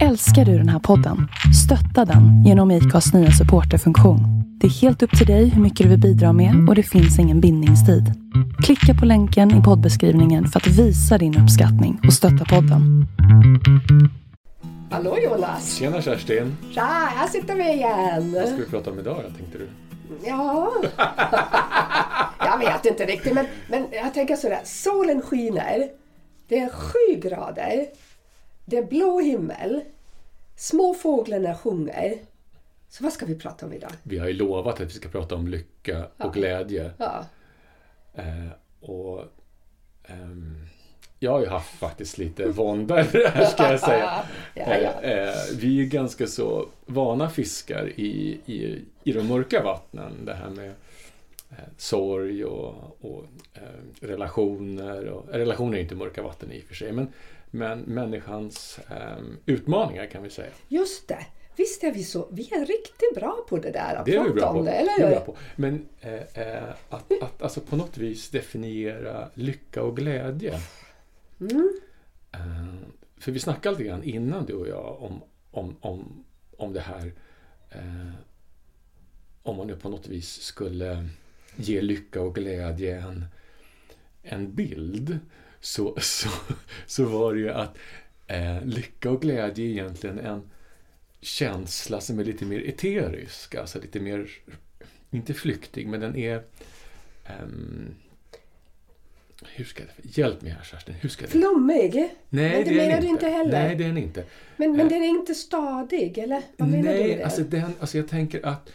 [0.00, 1.28] Älskar du den här podden?
[1.64, 4.20] Stötta den genom IKAs nya supporterfunktion.
[4.60, 7.18] Det är helt upp till dig hur mycket du vill bidra med och det finns
[7.18, 8.04] ingen bindningstid.
[8.64, 13.06] Klicka på länken i poddbeskrivningen för att visa din uppskattning och stötta podden.
[14.90, 15.74] Hallå Jonas!
[15.74, 16.56] Tjena Kerstin!
[16.74, 18.32] Tja, här sitter vi igen!
[18.32, 19.68] Vad ska vi prata om idag då, tänkte du?
[20.26, 20.72] Ja,
[22.38, 25.88] jag vet inte riktigt men, men jag tänker sådär, solen skiner,
[26.48, 27.86] det är sju grader,
[28.64, 29.80] det är blå himmel,
[30.56, 32.14] små fåglarna sjunger.
[32.88, 33.90] Så vad ska vi prata om idag?
[34.02, 36.90] Vi har ju lovat att vi ska prata om lycka och glädje.
[36.98, 37.24] Ja,
[38.14, 38.48] Eh,
[38.80, 39.24] och
[40.04, 40.66] ehm,
[41.18, 44.22] Jag har ju haft faktiskt lite vånda över det här ska jag säga.
[44.54, 45.00] Ja, ja.
[45.02, 50.24] Eh, eh, vi är ganska så vana fiskar i, i, i de mörka vattnen.
[50.24, 50.74] Det här med
[51.50, 55.06] eh, sorg och, och eh, relationer.
[55.06, 56.92] Och, relationer är inte mörka vatten i och för sig.
[56.92, 57.08] Men,
[57.54, 59.16] men människans eh,
[59.46, 60.50] utmaningar kan vi säga.
[60.68, 61.26] just det.
[61.56, 64.30] Visst är vi så, vi är riktigt bra på det där att Det är vi
[64.30, 64.62] bra om på.
[64.62, 65.10] det, Det eller är vi hur?
[65.10, 65.36] bra på.
[65.56, 70.60] Men eh, eh, att, att alltså på något vis definiera lycka och glädje.
[71.40, 71.80] Mm.
[72.32, 72.40] Eh,
[73.18, 76.24] för vi snackade lite grann innan du och jag om, om, om,
[76.56, 77.12] om det här.
[77.70, 78.10] Eh,
[79.42, 81.08] om man nu på något vis skulle
[81.56, 83.24] ge lycka och glädje en,
[84.22, 85.18] en bild.
[85.62, 86.28] Så, så,
[86.86, 87.78] så var det ju att
[88.26, 90.50] eh, lycka och glädje är egentligen en
[91.20, 93.54] känsla som är lite mer eterisk.
[93.54, 94.30] Alltså lite mer,
[95.10, 96.42] inte flyktig, men den är
[97.24, 97.94] ehm,
[99.46, 101.94] hur ska jag, hjälp mig här Kerstin, hur ska jag Flummig?
[102.28, 103.52] Nej, men det menar du inte heller?
[103.52, 104.24] Nej, det är den inte.
[104.56, 104.88] Men, men Eh.
[104.88, 106.42] den är inte stadig, eller?
[106.56, 107.24] Vad menar du med Nej, det?
[107.24, 108.72] alltså, den, alltså jag tänker att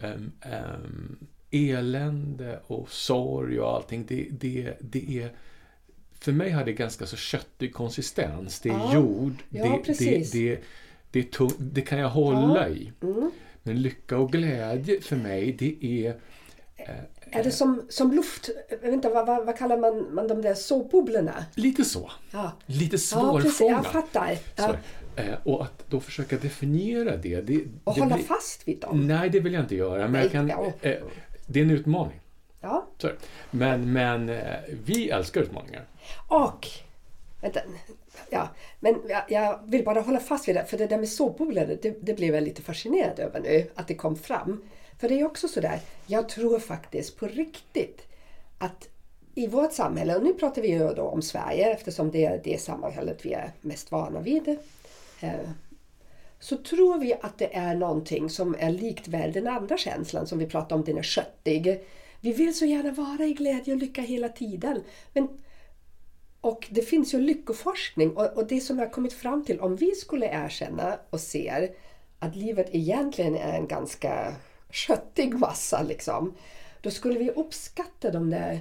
[0.00, 1.16] ehm, ehm,
[1.50, 5.30] elände och sorg och allting, det, det, det är...
[6.20, 8.60] För mig har det ganska så köttig konsistens.
[8.60, 8.94] Det är Ja.
[8.94, 10.30] jord, Ja, det, precis.
[10.30, 10.60] det, det,
[11.10, 12.74] det, är tung, det kan jag hålla Ja.
[12.74, 12.92] i.
[13.02, 13.30] Mm.
[13.62, 16.16] Men lycka och glädje för mig, det är...
[17.30, 18.50] Är det som, som luft...
[18.82, 21.44] Vänta, vad, vad, vad kallar man, man de där såpbubblorna?
[21.54, 22.10] Lite så.
[22.32, 23.84] Ja, Lite ja svårfångat.
[23.84, 24.38] Jag fattar.
[24.56, 24.74] Ja.
[25.16, 27.40] Eh, och att då försöka definiera det.
[27.40, 29.06] det Och det hålla blir- fast vid dem.
[29.06, 30.02] Nej, det vill jag inte göra.
[30.02, 30.72] Men Nej, kan, ja.
[30.82, 30.96] eh,
[31.46, 32.20] det är en utmaning.
[32.60, 32.86] Ja.
[32.98, 33.10] Så.
[33.50, 35.86] Men, men eh, vi älskar utmaningar.
[36.28, 36.66] Och...
[37.40, 37.60] Vänta.
[38.30, 38.48] Ja,
[38.80, 40.64] men jag, jag vill bara hålla fast vid det.
[40.64, 43.70] För det där med såpbubblor, det, det blev jag lite fascinerad över nu.
[43.74, 44.62] Att det kom fram.
[44.98, 48.06] För det är också sådär, jag tror faktiskt på riktigt
[48.58, 48.88] att
[49.34, 52.60] i vårt samhälle, och nu pratar vi ju då om Sverige eftersom det är det
[52.60, 54.48] samhället vi är mest vana vid.
[55.20, 55.50] Eh,
[56.40, 60.38] så tror vi att det är någonting som är likt väl den andra känslan som
[60.38, 61.80] vi pratar om, den är köttig.
[62.20, 64.84] Vi vill så gärna vara i glädje och lycka hela tiden.
[65.12, 65.28] Men,
[66.40, 69.76] och det finns ju lyckoforskning och, och det som jag har kommit fram till, om
[69.76, 71.70] vi skulle erkänna och ser
[72.18, 74.34] att livet egentligen är en ganska
[74.70, 76.34] köttig massa liksom,
[76.80, 78.60] då skulle vi uppskatta de där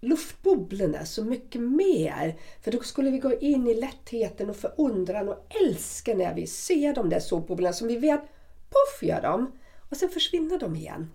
[0.00, 2.38] luftbubblorna så mycket mer.
[2.60, 6.94] För då skulle vi gå in i lättheten och förundran och älska när vi ser
[6.94, 8.20] de där såpbubblorna som vi vet,
[8.68, 9.52] poff gör de
[9.90, 11.10] och sen försvinner de igen.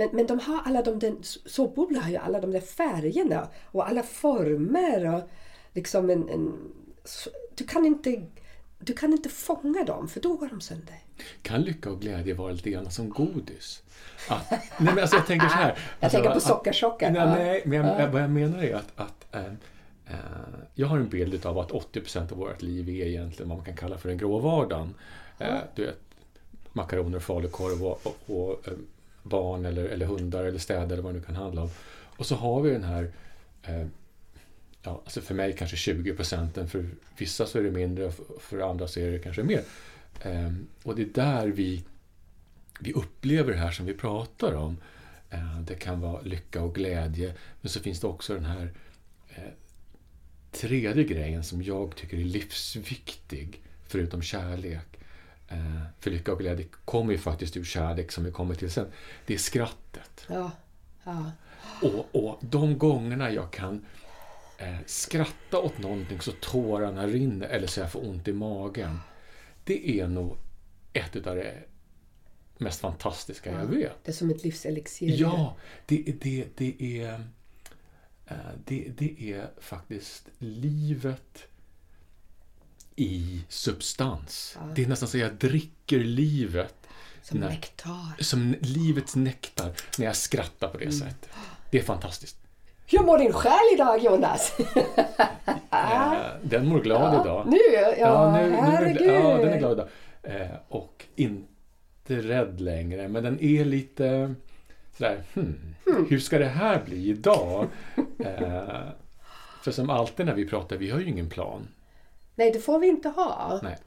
[0.00, 1.14] Men, men de har alla de där,
[1.48, 5.22] såpbubblor har ju alla de där färgerna och alla former och
[5.72, 6.52] liksom en, en
[7.54, 8.22] du kan inte
[8.78, 10.94] du kan inte fånga dem för då går de sönder.
[11.42, 13.82] Kan lycka och glädje vara lite grann som godis?
[14.28, 15.78] Att, nej, men alltså jag tänker så här.
[16.00, 17.10] Alltså, tänker på sockerchocker.
[17.10, 20.14] Nej, nej, men jag, vad jag menar är att, att eh,
[20.74, 23.76] jag har en bild av att 80% av vårt liv är egentligen vad man kan
[23.76, 24.94] kalla för den grå vardagen.
[25.38, 26.00] Eh, du vet,
[26.72, 28.66] makaroner, falukorv och, och, och
[29.30, 31.70] barn eller, eller hundar eller städer eller vad det nu kan handla om.
[32.16, 33.10] Och så har vi den här
[33.62, 33.86] eh,
[34.82, 36.86] Ja, alltså för mig kanske 20 procenten, för
[37.18, 39.62] vissa så är det mindre och för- andra så är det kanske mer.
[40.22, 40.52] Eh,
[40.82, 41.84] och det är där vi,
[42.80, 44.76] vi upplever det här som vi pratar om.
[45.30, 48.72] Eh, det kan vara lycka och glädje, men så finns det också den här
[49.28, 49.42] eh,
[50.52, 54.89] tredje grejen som jag tycker är livsviktig, förutom kärlek.
[55.50, 58.86] Eh, för lycka och glädje kommer ju faktiskt ur kärlek som vi kommer till sen.
[59.26, 60.26] Det är skrattet.
[60.28, 60.50] Ja,
[61.04, 61.32] ja.
[61.82, 63.86] Och, och de gångerna jag kan
[64.58, 68.98] eh, skratta åt någonting så tårarna rinner eller så jag får ont i magen.
[69.64, 70.36] Det är nog
[70.92, 71.54] ett av det
[72.58, 74.04] mest fantastiska jag vet.
[74.04, 75.20] Det är som ett livselixir.
[75.20, 75.56] Ja,
[75.86, 77.24] det, det, det är
[78.26, 81.48] eh, det, det är faktiskt livet
[82.96, 84.58] i substans.
[84.74, 86.74] Det är nästan så jag dricker livet
[87.22, 87.48] Som Nej.
[87.48, 88.22] nektar.
[88.22, 91.28] som livets nektar när jag skrattar på det sättet.
[91.70, 92.36] Det är fantastiskt.
[92.86, 94.52] Hur mår din själ idag Jonas?
[95.72, 97.46] Eh, Den mår glad idag.
[97.48, 97.56] Nu?
[97.74, 99.08] Ja, Ja, nu, nu herregud.
[99.08, 99.78] ja, den är glad
[101.16, 101.48] inte
[102.08, 104.34] rädd längre, men den är lite
[104.96, 105.74] sådär, hmm,
[106.08, 107.66] hur ska det här bli idag?
[108.18, 108.80] eh,
[109.62, 111.68] för som alltid när vi pratar, vi har ju ingen plan.
[112.40, 113.60] Nej, det får vi inte ha.
[113.62, 113.78] Nej.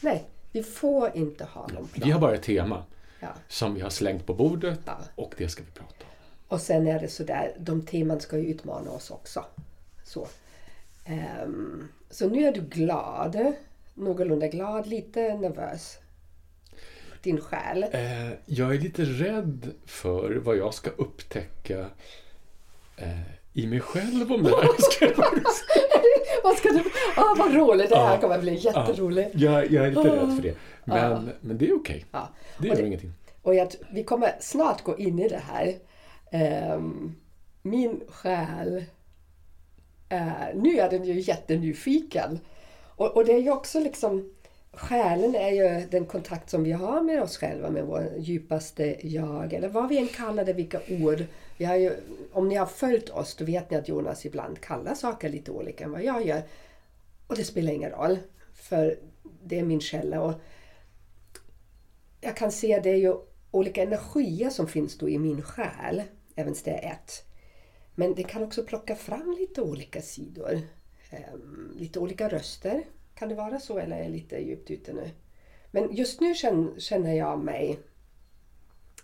[0.00, 2.06] Nej, vi får inte ha någon plan.
[2.06, 2.84] Vi har bara ett tema
[3.20, 3.28] Ja.
[3.48, 4.96] som vi har slängt på bordet Ja.
[5.14, 6.06] och det ska vi prata om.
[6.48, 9.44] Och sen är det sådär, de teman ska ju utmana oss också.
[10.04, 10.28] Så,
[11.04, 13.52] Ehm, så nu är du glad,
[13.94, 15.98] någorlunda glad, lite nervös.
[17.22, 17.82] Din själ.
[17.92, 21.86] Eh, jag är lite rädd för vad jag ska upptäcka
[22.96, 23.20] eh,
[23.52, 25.06] i mig själv om det här ska
[26.44, 26.78] vad ska du...
[27.16, 28.20] Ah, vad roligt, det här Ja.
[28.20, 29.30] kommer bli jätteroligt.
[29.34, 30.54] jag, jag är lite rädd för det.
[30.84, 32.04] Men, men det är okej.
[32.12, 32.28] Ja.
[32.58, 33.12] Det gör det- ingenting.
[33.42, 35.74] Och jag, vi kommer snart gå in i det här.
[36.32, 37.14] Ehm,
[37.62, 38.84] min själ,
[40.08, 42.38] eh, nu är den ju jättenyfiken.
[42.96, 44.32] Och, och det är ju också liksom,
[44.72, 49.52] själen är ju den kontakt som vi har med oss själva, med vår djupaste jag,
[49.52, 51.24] eller vad vi än kallar det, vilka ord.
[51.58, 51.96] Vi har ju,
[52.32, 55.84] om ni har följt oss, då vet ni att Jonas ibland kallar saker lite olika
[55.84, 56.42] än vad jag gör.
[57.26, 58.18] Och det spelar ingen roll,
[58.54, 58.98] för
[59.44, 60.22] det är min källa.
[60.22, 60.34] Och
[62.20, 63.14] jag kan se att det är ju
[63.50, 66.02] olika energier som finns då i min själ,
[66.34, 67.24] även steg ett.
[67.94, 70.60] Men det kan också plocka fram lite olika sidor.
[71.34, 72.84] Um, lite olika röster.
[73.14, 75.10] Kan det vara så eller är jag lite djupt ute nu?
[75.70, 77.78] Men just nu känner, känner jag mig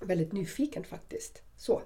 [0.01, 1.43] väldigt nyfiken faktiskt.
[1.57, 1.83] Så.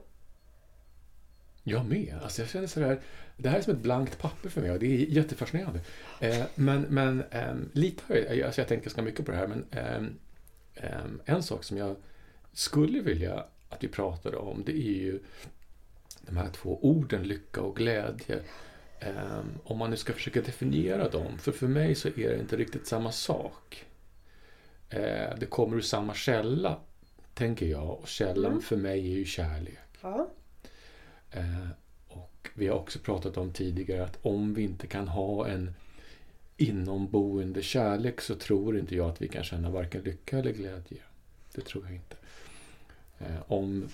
[1.69, 2.19] Jag med.
[2.23, 3.01] Alltså jag känner sådär,
[3.37, 5.81] det här är som ett blankt papper för mig och det är jättefascinerande.
[6.21, 9.47] Eh, men men ehm, lite har jag, alltså jag tänker ganska mycket på det här,
[9.47, 9.65] men
[10.75, 11.97] ehm, en sak som jag
[12.53, 15.21] skulle vilja att vi pratade om, det är ju
[16.21, 18.41] de här två orden, lycka och glädje.
[19.01, 22.57] Ehm, om man nu ska försöka definiera dem, för för mig så är det inte
[22.57, 23.85] riktigt samma sak.
[24.91, 26.77] Eh, det kommer ur samma källa,
[27.35, 29.79] tänker jag, och källan för mig är ju kärlek.
[30.01, 30.31] Ja.
[31.31, 31.69] Eh,
[32.09, 35.75] och vi har också pratat om tidigare att om vi inte kan ha en
[36.57, 40.99] inomboende kärlek så tror inte jag att vi kan känna varken lycka eller glädje.
[41.55, 42.17] Det tror jag inte.
[43.19, 43.89] Eh, om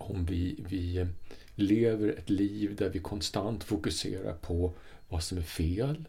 [0.00, 1.06] om vi, vi
[1.54, 4.72] lever ett liv där vi konstant fokuserar på
[5.08, 6.04] vad som är fel.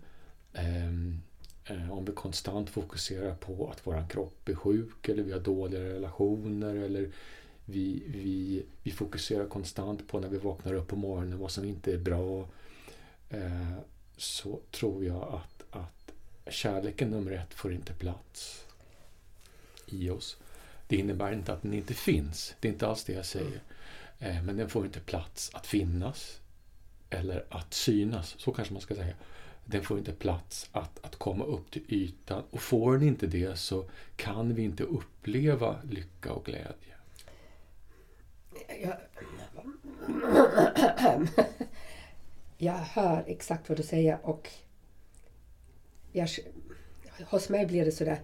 [0.54, 1.22] Ehm,
[1.66, 5.82] eh, om vi konstant fokuserar på att vår kropp är sjuk eller vi har dåliga
[5.82, 7.10] relationer eller
[7.66, 11.94] vi, vi, vi fokuserar konstant på när vi vaknar upp på morgonen vad som inte
[11.94, 12.48] är bra.
[13.30, 13.74] Eh,
[14.18, 16.12] så tror jag att, att
[16.54, 18.66] kärleken nummer ett får inte plats
[19.86, 20.38] i oss.
[20.88, 22.56] Det innebär inte att den inte finns.
[22.60, 23.62] Det är inte alls det jag säger.
[24.20, 26.40] Eh, Men den får inte plats att finnas
[27.10, 28.36] eller att synas.
[28.38, 29.16] Så kanske man ska säga.
[29.66, 32.44] Den får inte plats att, att komma upp till ytan.
[32.50, 36.91] Och får den inte det så kan vi inte uppleva lycka och glädje.
[38.82, 38.98] Jag,
[42.58, 44.50] jag hör exakt vad du säger och
[46.12, 46.30] jag,
[47.30, 48.22] hos mig blir det sådär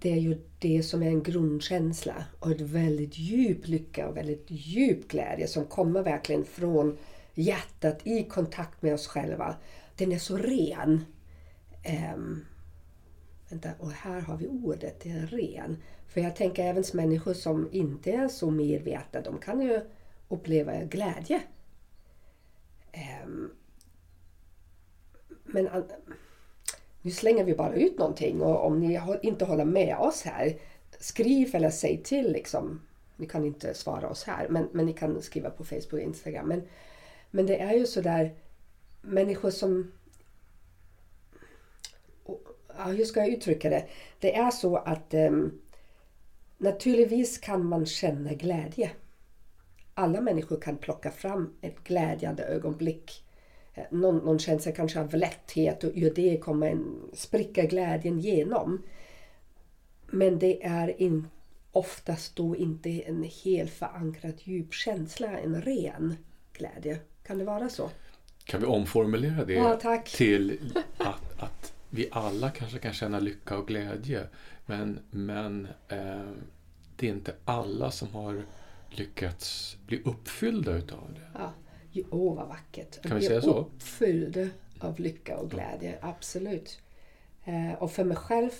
[0.00, 4.46] det är ju det som är en grundkänsla och ett väldigt djup lycka och väldigt
[4.46, 6.98] djup glädje som kommer verkligen från
[7.34, 9.56] hjärtat i kontakt med oss själva.
[9.96, 11.04] Den är så ren.
[12.14, 12.44] Um,
[13.48, 15.76] vänta, och här har vi ordet, det är ren.
[16.12, 19.80] För jag tänker även människor som inte är så medvetna, de kan ju
[20.28, 21.42] uppleva glädje.
[22.92, 23.50] Ehm,
[25.44, 25.90] men an-
[27.02, 30.58] nu slänger vi bara ut någonting och om ni inte håller med oss här,
[30.98, 32.32] skriv eller säg till.
[32.32, 32.80] Liksom.
[33.16, 36.48] Ni kan inte svara oss här, men, men ni kan skriva på Facebook och Instagram.
[36.48, 36.62] Men,
[37.30, 38.34] men det är ju sådär
[39.02, 39.92] människor som...
[42.24, 43.86] och- Ja, hur ska jag uttrycka det?
[44.20, 45.60] Det är så att um,
[46.62, 48.90] naturligtvis kan man känna glädje.
[49.94, 53.24] Alla människor kan plocka fram ett glädjande ögonblick
[53.74, 58.82] Eh, någon, någon känsla kanske av lätthet och ur det kommer en spricka glädjen genom.
[60.06, 61.28] Men det är in,
[61.72, 66.16] oftast då inte en helt förankrad djup känsla, en ren
[66.52, 66.98] glädje.
[67.26, 67.90] Kan det vara så?
[68.44, 73.68] Kan vi omformulera det Ja, till att, att vi alla kanske kan känna lycka och
[73.68, 74.26] glädje.
[74.72, 76.32] Men, men eh,
[76.96, 78.42] det är inte alla som har
[78.90, 81.38] lyckats bli uppfyllda utav det.
[81.38, 81.52] Ja.
[81.92, 83.02] Jo, Åh, vad vackert.
[83.02, 83.54] Kan vi säga så?
[83.54, 86.80] Uppfylld av lycka och glädje, absolut.
[87.44, 88.50] Eh, och för mig själv,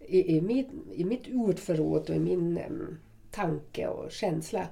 [0.00, 2.98] i, i, mitt, i mitt ordförråd och i min em,
[3.30, 4.68] tanke och känsla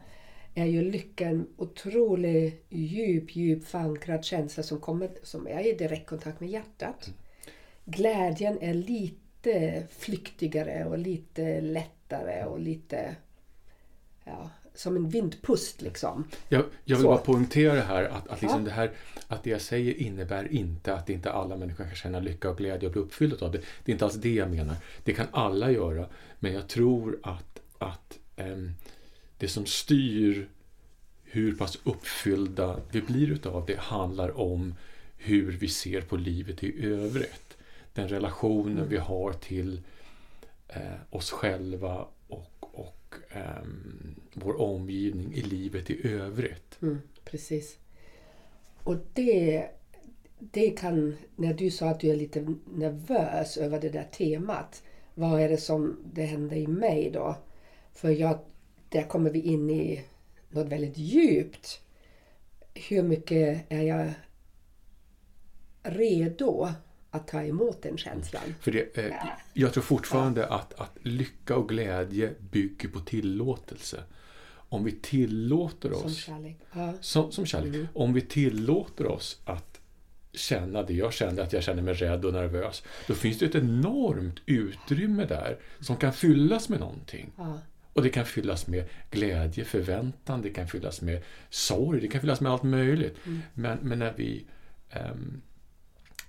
[0.55, 6.41] är ju lycka en otroligt djup, djup förankrad känsla som, kommer, som är i direktkontakt
[6.41, 7.11] med hjärtat.
[7.85, 9.24] Glädjen är lite
[9.99, 13.17] flyktigare och lite lätt lättare och lite
[14.25, 16.25] ja, som en vindpust liksom.
[16.49, 17.09] Jag, jag vill Så.
[17.09, 18.65] bara poängtera här att, att, liksom Ja.
[18.65, 18.91] det här
[19.29, 22.87] att det jag säger innebär inte att inte alla människor kan känna lycka och glädje
[22.87, 23.59] och bli uppfyllda av det.
[23.59, 24.77] Det är inte alls det jag menar.
[25.05, 26.07] Det kan alla göra.
[26.41, 28.73] Men jag tror att, att ehm,
[29.39, 30.49] det som styr
[31.23, 34.75] hur pass uppfyllda vi blir utav det handlar om
[35.17, 37.44] hur vi ser på livet i övrigt.
[37.95, 39.81] Den relationen vi har till
[40.69, 46.83] eh, oss själva och, och ehm, vår omgivning i livet i övrigt.
[46.83, 47.79] Mm, precis.
[48.85, 49.69] Och det,
[50.39, 54.83] det kan, när du sa att du är lite nervös över det där temat,
[55.15, 57.37] vad är det som det händer i mig då?
[57.93, 58.39] För jag,
[58.89, 60.05] där kommer vi in i
[60.51, 61.81] något väldigt djupt.
[62.75, 64.13] Hur mycket är jag
[65.83, 66.69] redo
[67.15, 68.43] att ta emot den känslan?
[68.61, 69.15] För det, eh,
[69.53, 74.03] jag tror fortfarande att, att lycka och glädje bygger på tillåtelse.
[74.69, 76.57] Om vi tillåter Som oss kärlek.
[76.73, 76.93] Ja.
[77.01, 77.89] Som, som kärlek.
[77.95, 79.81] Om vi tillåter oss att
[80.33, 83.55] känna det jag känner, att jag känner mig rädd och nervös, då finns det ett
[83.55, 87.33] enormt utrymme där som kan fyllas med någonting.
[87.37, 87.59] Ja.
[87.93, 92.41] Och det kan fyllas med glädje, förväntan, det kan fyllas med sorg, det kan fyllas
[92.41, 93.17] med allt möjligt.
[93.55, 94.47] Men, men när vi
[94.91, 95.43] ehm,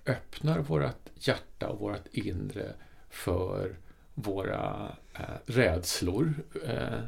[0.06, 2.74] öppnar vårt hjärta och vårt inre
[3.10, 3.76] för
[4.14, 6.34] våra eh, rädslor
[6.66, 7.00] eh,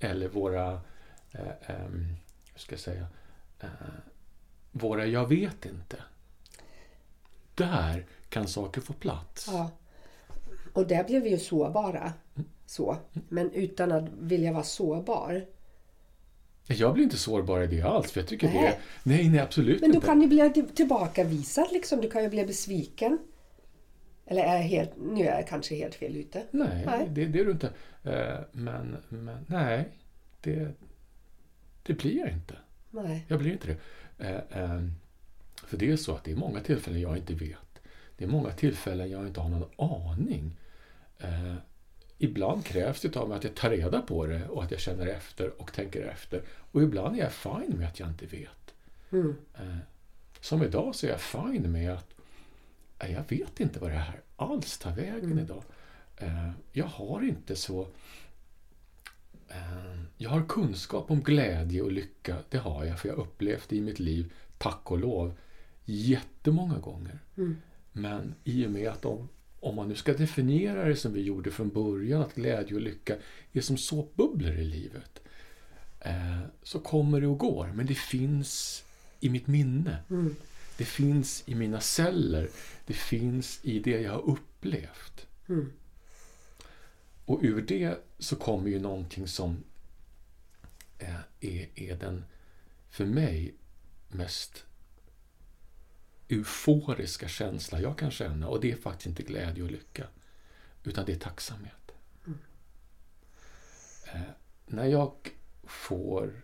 [0.00, 0.80] eller våra,
[1.32, 2.16] eh, ehm,
[2.52, 3.06] hur ska jag säga,
[3.60, 3.68] eh,
[4.72, 5.96] våra jag vet inte.
[7.54, 9.48] Där kan saker få plats.
[9.52, 9.70] Ja.
[10.72, 12.12] Och där blev vi ju sårbara.
[12.66, 12.96] Så.
[13.12, 15.46] Men utan att vilja vara sårbar.
[16.66, 18.66] Jag blir inte sårbar i det alls, för jag tycker det Nej.
[18.66, 18.78] är...
[19.02, 20.06] Nej, nej, absolut Men du inte.
[20.06, 22.00] kan ju bli tillbakavisad liksom.
[22.00, 23.18] Du kan ju bli besviken.
[24.26, 26.42] Eller är helt, nu är jag kanske helt fel ute.
[26.50, 27.08] Nej, Nej.
[27.10, 27.70] Det, det är du inte.
[28.04, 29.88] Eh, Men, men nej,
[30.40, 30.68] det,
[31.82, 32.54] det blir jag inte.
[32.90, 33.24] Nej.
[33.28, 33.76] Jag blir inte det.
[34.28, 34.80] Eh, eh,
[35.66, 37.80] För det är så att det är många tillfällen jag inte vet.
[38.16, 40.56] Det är många tillfällen jag inte har någon aning.
[42.18, 45.06] Ibland krävs det av mig att jag tar reda på det och att jag känner
[45.06, 46.42] efter och tänker efter.
[46.72, 48.74] Och ibland är jag fine med att jag inte vet.
[49.10, 49.36] Mm.
[49.54, 49.76] Eh,
[50.40, 52.14] Som idag så är jag fine med att
[53.10, 55.62] jag vet inte vad det här alls tar vägen idag.
[56.16, 57.88] Eh, Jag har inte så...
[59.48, 63.68] eh, Jag har kunskap om glädje och lycka, det har jag, för jag har upplevt
[63.68, 65.32] det i mitt liv, tack och lov,
[65.84, 67.18] jättemånga gånger.
[67.36, 67.56] Mm.
[67.92, 69.28] Men i och med att om,
[69.66, 73.16] om man nu ska definiera det som vi gjorde från början, att glädje och lycka
[73.52, 75.22] är som såpbubblor i livet,
[76.00, 77.72] eh, så kommer det och går.
[77.74, 78.84] Men det finns
[79.20, 79.98] i mitt minne.
[80.10, 80.36] Mm.
[80.78, 82.48] Det finns i mina celler.
[82.86, 85.26] Det finns i det jag har upplevt.
[85.48, 85.72] Mm.
[87.24, 89.64] Och ur det så kommer ju någonting som
[90.98, 92.24] eh, är, är den,
[92.90, 93.54] för mig,
[94.08, 94.64] mest
[96.28, 98.48] euforiska känsla jag kan känna.
[98.48, 100.06] Och det är faktiskt inte glädje och lycka.
[100.84, 101.92] Utan det är tacksamhet.
[104.12, 104.20] Eh,
[104.66, 105.12] när jag
[105.64, 106.42] får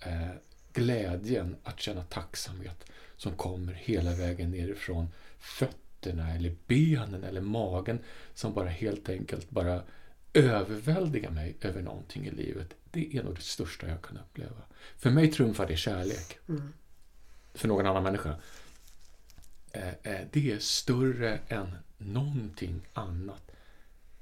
[0.00, 0.30] eh,
[0.72, 2.84] glädjen att känna tacksamhet
[3.16, 7.98] som kommer hela vägen nerifrån fötterna eller benen eller magen
[8.34, 9.82] som bara helt enkelt bara
[10.32, 12.74] överväldigar mig över någonting i livet.
[12.90, 14.62] Det är nog det största jag kan uppleva.
[14.96, 16.38] För mig trumfar det kärlek.
[16.48, 16.72] Mm.
[17.54, 18.36] För någon annan människa.
[19.72, 23.50] Eh, eh, Det är större än någonting annat.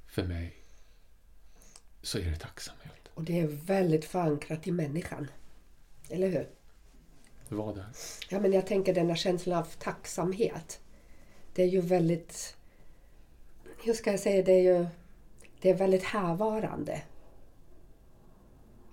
[0.06, 0.56] För mig
[2.02, 3.08] så är det tacksamhet.
[3.14, 5.30] Och det är väldigt förankrat i människan.
[6.08, 6.48] Eller hur?
[7.48, 7.84] Vad är
[8.28, 10.80] Ja, men jag tänker denna känslan av tacksamhet.
[11.54, 12.56] Det är ju väldigt...
[13.84, 14.42] Hur ska jag säga?
[14.42, 14.86] Det är ju
[15.60, 17.02] det är väldigt härvarande.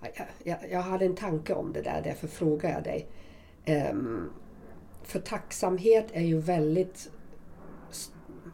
[0.00, 3.06] Jag, jag, jag hade en tanke om det där, därför frågar jag dig.
[3.64, 4.30] Ehm,
[5.08, 7.10] för tacksamhet är ju väldigt...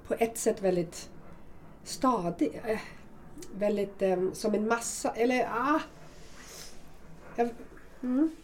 [0.07, 1.11] På ett sätt väldigt
[1.85, 2.61] stadig.
[2.67, 2.79] Eh,
[3.55, 5.11] väldigt um, som en massa...
[5.11, 5.81] Eller ah...
[7.37, 7.49] Jag,
[8.03, 8.37] mm,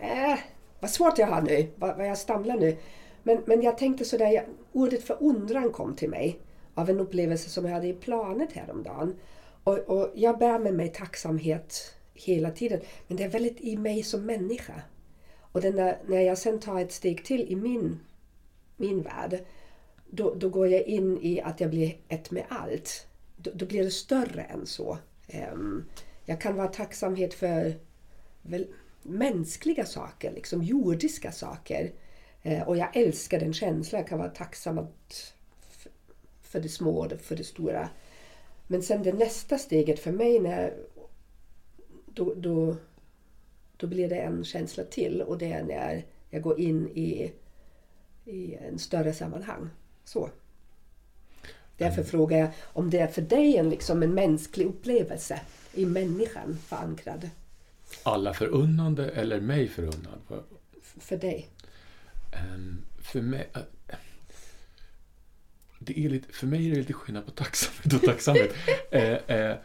[0.00, 0.38] äh,
[0.80, 2.76] vad svårt jag har nu, vad, vad jag stamlar nu.
[3.22, 6.40] Men, men jag tänkte sådär, jag, ordet förundran kom till mig
[6.74, 9.16] av en upplevelse som jag hade i planet häromdagen.
[9.64, 12.80] Och, och jag bär med mig tacksamhet hela tiden.
[13.06, 14.82] Men det är väldigt i mig som människa.
[15.52, 18.00] Och den där, när jag sen tar ett steg till i min,
[18.76, 19.44] min värld,
[20.10, 23.06] då, då går jag in i att jag blir ett med allt.
[23.36, 24.98] Då, då blir det större än så.
[25.52, 25.84] Um,
[26.24, 27.74] jag kan vara tacksamhet för
[28.42, 28.66] väl,
[29.02, 31.92] mänskliga saker, liksom jordiska saker.
[32.46, 34.00] Uh, och jag älskar den känslan.
[34.00, 35.34] Jag kan vara tacksam att,
[36.42, 37.88] för det små och för det stora.
[38.66, 40.74] Men sen det nästa steget för mig när
[42.06, 42.76] då, då,
[43.80, 47.32] då blir det en känsla till och det är när jag går in i,
[48.24, 49.70] i en större sammanhang.
[50.04, 50.30] Så.
[51.76, 55.40] Därför frågar jag om det är för dig en, liksom en mänsklig upplevelse
[55.74, 57.30] i människan förankrad.
[58.02, 60.44] Alla förunnande eller mig förunnad?
[60.82, 61.48] För dig.
[62.32, 63.94] Ehm, för, mig, äh,
[65.78, 68.54] det är lite, för mig är det lite skillnad på tacksamhet och tacksamhet.
[68.90, 69.56] eh, eh,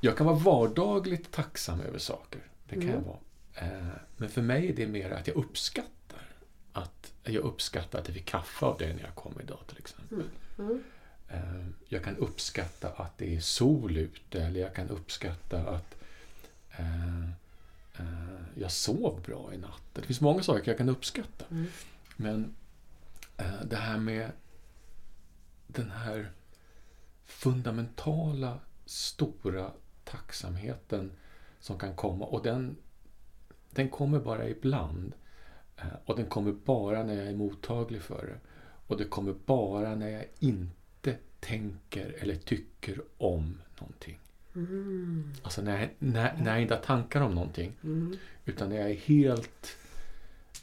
[0.00, 2.40] jag kan vara vardagligt tacksam över saker.
[2.68, 3.18] Det kan jag vara.
[3.54, 3.68] Eh,
[4.16, 6.28] men för mig är det mer att jag uppskattar
[6.72, 10.28] att jag uppskattar att jag fick kaffe av dig när jag kom idag till exempel.
[11.28, 15.94] Eh, jag kan uppskatta att det är sol ute eller jag kan uppskatta att
[16.70, 17.24] eh,
[17.98, 19.82] eh, jag sov bra i natt.
[19.92, 21.44] Det finns många saker jag kan uppskatta.
[22.16, 22.54] Men
[23.36, 24.30] eh, det här med
[25.66, 26.30] den här
[27.24, 29.70] fundamentala, stora
[30.04, 31.12] tacksamheten
[31.60, 32.24] som kan komma.
[32.24, 32.76] Och den,
[33.74, 35.12] den kommer bara ibland.
[35.76, 38.38] Eh, Och den kommer bara när jag är mottaglig för det.
[38.86, 44.18] Och det kommer bara när jag inte tänker eller tycker om någonting.
[45.42, 47.72] Alltså när jag, när, när jag inte har tankar om någonting.
[48.44, 49.76] Utan när jag är helt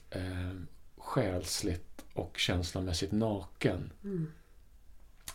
[0.09, 0.51] eh,
[0.97, 3.91] själsligt och känslomässigt naken.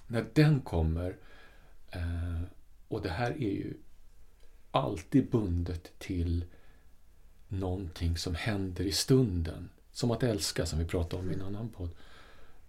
[0.07, 1.17] När den kommer,
[1.91, 2.43] eh,
[2.89, 3.75] och det här är ju
[4.71, 6.45] alltid bundet till
[7.61, 9.69] någonting som händer i stunden.
[9.93, 11.91] Som att älska, som vi pratade om i en annan podd.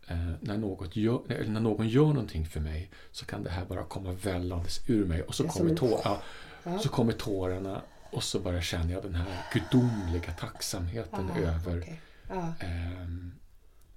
[0.08, 3.84] Eh, när, något gör, när någon gör någonting för mig så kan det här bara
[3.84, 6.22] komma vällandes ur mig och så kommer, tår, ja,
[6.64, 6.80] Ja.
[6.80, 12.00] så kommer tårarna och så bara känner jag den här gudomliga tacksamheten Ah, över.
[12.30, 12.54] Ja.
[12.60, 13.32] ehm,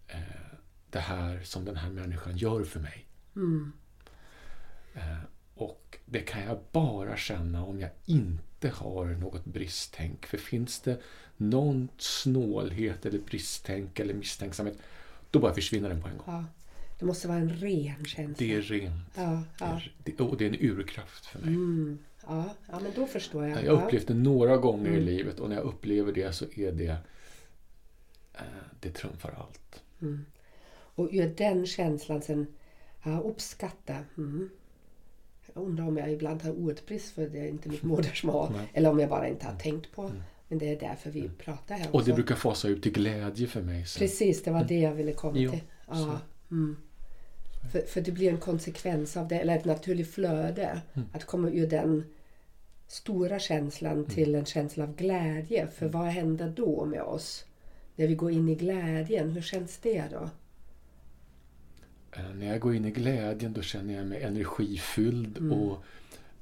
[0.08, 0.18] eh,
[0.90, 3.06] det här som den här människan gör för mig.
[3.36, 3.72] Mm.
[4.94, 5.18] Eh,
[5.54, 10.26] och det kan jag bara känna om jag inte har något bristtänk.
[10.26, 11.00] För finns det
[11.36, 14.78] någon snålhet eller bristtänk eller misstänksamhet,
[15.30, 16.26] då bara försvinner den på en gång.
[16.26, 16.44] Ja.
[16.98, 18.34] Det måste vara en ren känsla.
[18.38, 19.04] Det är rent.
[19.16, 19.22] Ja,
[19.58, 19.66] Det ja.
[19.66, 21.48] är, det, och det är en urkraft för mig.
[21.48, 21.98] Mm.
[22.26, 23.64] Ja, ja, men då förstår jag.
[23.64, 25.04] Jag har upplevt det några gånger i Mm.
[25.04, 26.96] livet och när jag upplever det så är det
[28.34, 28.42] eh,
[28.80, 29.82] det trumfar allt.
[30.72, 32.46] Och ur den känslan sen
[33.02, 33.96] ja, uppskatta.
[34.16, 34.50] Mm.
[35.54, 38.48] Jag undrar om jag ibland har ordbrist för det är inte mitt modersmål.
[38.56, 38.68] Nej.
[38.74, 40.10] eller om jag bara inte har tänkt på.
[40.48, 42.14] Men det är därför vi pratar här Och det också.
[42.14, 43.86] brukar fasa ut till glädje för mig.
[43.86, 43.98] Så.
[43.98, 45.60] Precis, det var det jag ville komma till.
[45.88, 46.18] Ja.
[46.50, 46.76] Mm.
[47.72, 50.80] För, för det blir en konsekvens av det, eller ett naturligt flöde.
[50.94, 51.08] Mm.
[51.12, 52.04] Att komma ur den
[52.86, 54.04] stora känslan Mm.
[54.04, 55.66] till en känsla av glädje.
[55.66, 57.44] För vad händer då med oss?
[57.96, 60.30] När vi går in i glädjen, hur känns det då?
[62.12, 65.52] Eh, När jag går in i glädjen då känner jag mig energifylld Mm.
[65.52, 65.84] och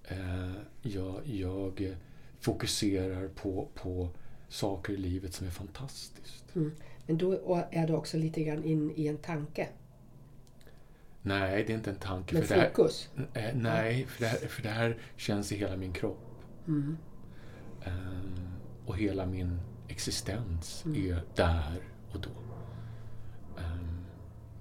[0.05, 0.53] eh,
[0.83, 1.97] jag, jag
[2.41, 4.09] fokuserar på, på
[4.49, 6.45] saker i livet som är fantastiskt.
[6.57, 6.73] Mm.
[7.07, 9.69] Men då är du också lite grann in i en tanke.
[11.23, 12.35] Nej, det är inte en tanke.
[12.35, 13.09] Med för det här, fokus.
[13.35, 16.19] eh, nej, för det, här, för det här känns i hela min kropp.
[16.69, 16.97] Mm.
[17.85, 18.49] Ehm,
[18.87, 21.07] och hela min existens Mm.
[21.13, 21.81] är där
[22.13, 22.29] och då.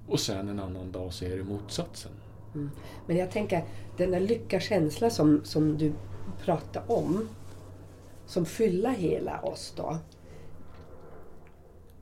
[0.08, 2.12] Och sen en annan dag så är det motsatsen.
[2.56, 2.70] Mm.
[3.06, 3.64] Men jag tänker,
[3.98, 5.94] den där lyckakänsla som, som du
[6.46, 7.30] pratar om,
[8.26, 9.98] som fyller hela oss då.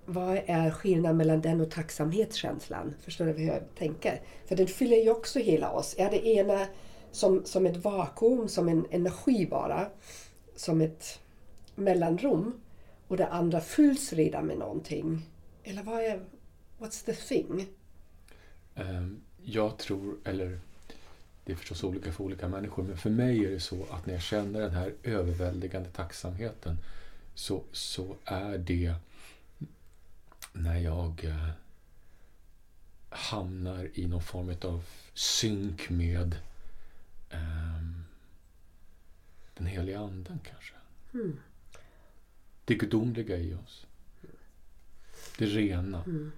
[0.06, 2.94] Vad är skillnaden mellan den och tacksamhetskänslan?
[3.02, 4.22] Förstår du hur jag tänker?
[4.46, 5.96] För den fyller ju också hela oss.
[5.98, 6.66] Är det ena
[7.12, 9.88] som, som ett vakuum, som en energi bara,
[10.56, 11.20] som ett
[11.76, 12.54] mellanrum
[13.08, 15.22] och det andra fylls redan med någonting?
[15.64, 16.20] Eller vad är,
[16.80, 17.68] what's the thing?
[18.76, 20.60] Ehm, jag tror, eller
[21.44, 24.14] det är förstås olika för olika människor, men för mig är det så att när
[24.14, 26.78] jag känner den här överväldigande tacksamheten
[27.36, 28.96] så, så är det
[30.54, 31.50] när jag eh,
[33.10, 34.84] hamnar i någon form av
[35.14, 36.36] synk med
[37.30, 38.04] ehm,
[39.54, 40.74] den heliga anden kanske.
[41.14, 41.40] Mm.
[42.66, 43.86] Det gudomliga i oss.
[45.38, 46.04] Det rena.
[46.04, 46.32] Mm.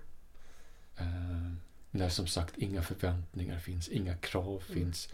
[1.91, 5.10] Eh, när som sagt inga förväntningar finns, inga krav finns.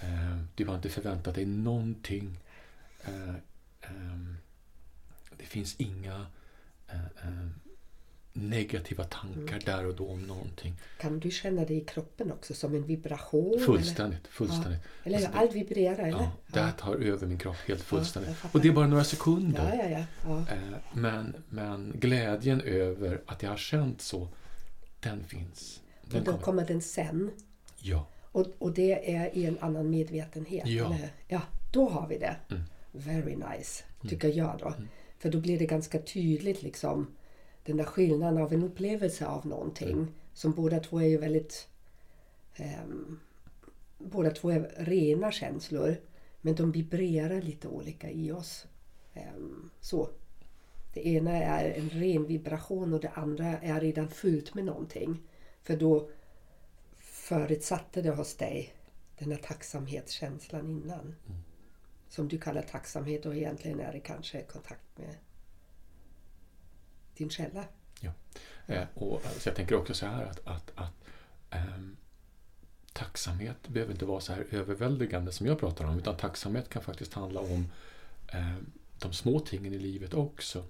[0.00, 2.38] Eh, du har inte förväntat dig någonting.
[3.04, 3.34] Eh,
[3.80, 4.36] ehm,
[5.36, 6.26] det finns inga
[6.88, 7.48] eh, eh,
[8.32, 10.74] negativa tankar där och då om någonting.
[11.00, 13.60] Kan du känna det i kroppen också som en vibration?
[13.66, 14.82] Fullständigt, fullständigt.
[15.04, 16.18] Eller, eller Alltså, allt vibrerar, eller?
[16.18, 18.36] Ja, det tar över min kropp helt fullständigt.
[18.36, 18.58] fattar.
[18.58, 19.74] och det är bara några ja, sekunder.
[19.74, 20.04] ja, ja.
[20.24, 20.54] ja.
[20.54, 24.28] Eh, Men, men glädjen över att jag har känt så,
[25.00, 25.81] den finns.
[26.12, 26.44] Den Och då kommer.
[26.44, 27.30] kommer den sen.
[27.78, 28.06] Ja.
[28.22, 30.66] Och, och det är i en annan medvetenhet.
[30.68, 30.96] Ja.
[31.28, 31.40] Ja,
[31.72, 32.36] då har vi det.
[32.50, 32.62] Mm.
[32.92, 34.74] Very nice, tycker jag då.
[35.18, 37.06] För då blir det ganska tydligt liksom
[37.64, 40.06] den där skillnaden av en upplevelse av någonting.
[40.34, 41.68] Som båda två är ju väldigt...
[42.56, 43.18] ehm,
[43.98, 45.96] båda två är rena känslor.
[46.40, 48.66] Men de vibrerar lite olika i oss.
[49.14, 50.08] Ehm, så.
[50.94, 55.18] Det ena är en ren vibration och det andra är redan fullt med någonting.
[55.62, 56.10] För då
[56.98, 58.74] förutsatte det hos dig
[59.18, 61.14] den här tacksamhetskänslan innan.
[62.08, 65.16] Som du kallar tacksamhet och egentligen är det kanske kontakt med
[67.16, 67.64] din källa.
[68.66, 70.92] Eh, och, så jag tänker också så här att, att, att
[71.50, 71.96] ehm,
[72.92, 77.14] tacksamhet behöver inte vara så här överväldigande som jag pratar om, utan tacksamhet kan faktiskt
[77.14, 77.66] handla om
[78.28, 80.64] ehm, de små tingen i livet också.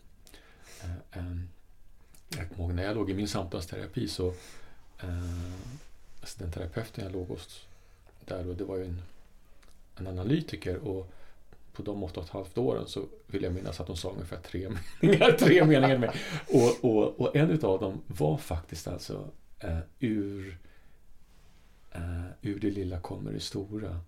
[0.82, 1.48] Eh, ehm,
[2.28, 4.34] jag kommer ihåg när jag låg i min samtalsterapi så eh,
[5.02, 5.52] Eh,
[6.20, 7.66] alltså den terapeuten jag låg hos
[8.24, 9.02] där och det var ju en,
[9.96, 11.12] en analytiker och
[11.72, 14.36] på de åtta och ett halvt åren så vill jag minnas att hon sa ungefär
[14.36, 14.68] tre
[15.00, 16.16] meningar, tre meningar med.
[16.48, 20.58] Och, och, och en utav dem var faktiskt alltså eh, ur,
[21.92, 24.00] eh, ur det lilla kommer det stora.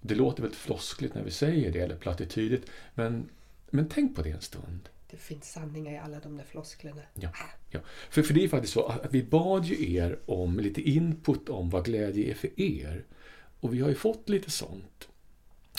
[0.00, 3.28] Det låter väldigt floskligt när vi säger det, eller plattitydigt, men,
[3.70, 4.88] men tänk på det en stund.
[5.10, 7.02] Det finns sanningar i alla de där flosklerna.
[7.14, 7.30] Ja,
[7.70, 7.80] ja.
[8.10, 11.70] För, för det är faktiskt så att vi bad ju er om lite input om
[11.70, 13.04] vad glädje är för er.
[13.60, 15.08] Och vi har ju fått lite sånt.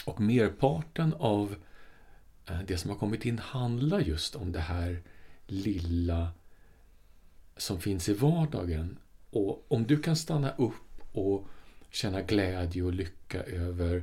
[0.04, 1.56] Och merparten av
[2.48, 5.02] eh, det som har kommit in handlar just om det här
[5.46, 6.32] lilla
[7.56, 8.98] som finns i vardagen.
[9.30, 11.48] Och om du kan stanna upp och
[11.90, 14.02] känna glädje och lycka över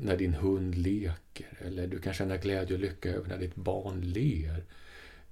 [0.00, 1.58] när din hund leker.
[1.58, 4.64] Eller du kan känna glädje och lycka över när ditt barn ler.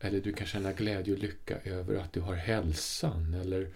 [0.01, 3.35] Eller du kan känna glädje och lycka över att du har hälsan.
[3.35, 3.71] Eller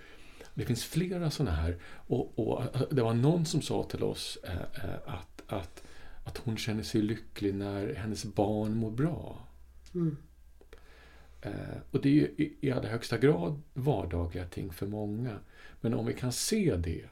[0.54, 1.76] det finns flera sådana här.
[1.82, 5.82] Och, och det var någon som sa till oss eh, eh, att, att,
[6.24, 9.46] att hon känner sig lycklig när hennes barn mår bra.
[9.94, 10.16] Mm.
[11.42, 15.38] Eh, och det är ju i, allra högsta grad vardagliga ting för många.
[15.80, 17.08] Men om vi kan se det eh,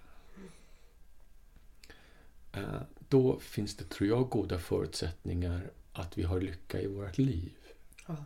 [2.57, 7.53] Eh, då finns det, tror jag, goda förutsättningar att vi har lycka i vårt liv.
[8.09, 8.25] Ja,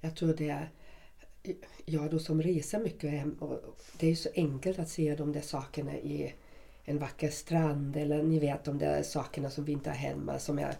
[0.00, 0.70] jag tror det är
[1.84, 3.60] jag då som reser mycket hem och
[3.98, 6.34] det är ju så enkelt att se de där sakerna i
[6.84, 10.58] en vacker strand eller ni vet de där sakerna som vi inte har hemma som,
[10.58, 10.76] är,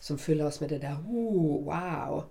[0.00, 2.24] som fyller oss med det där oh, wow.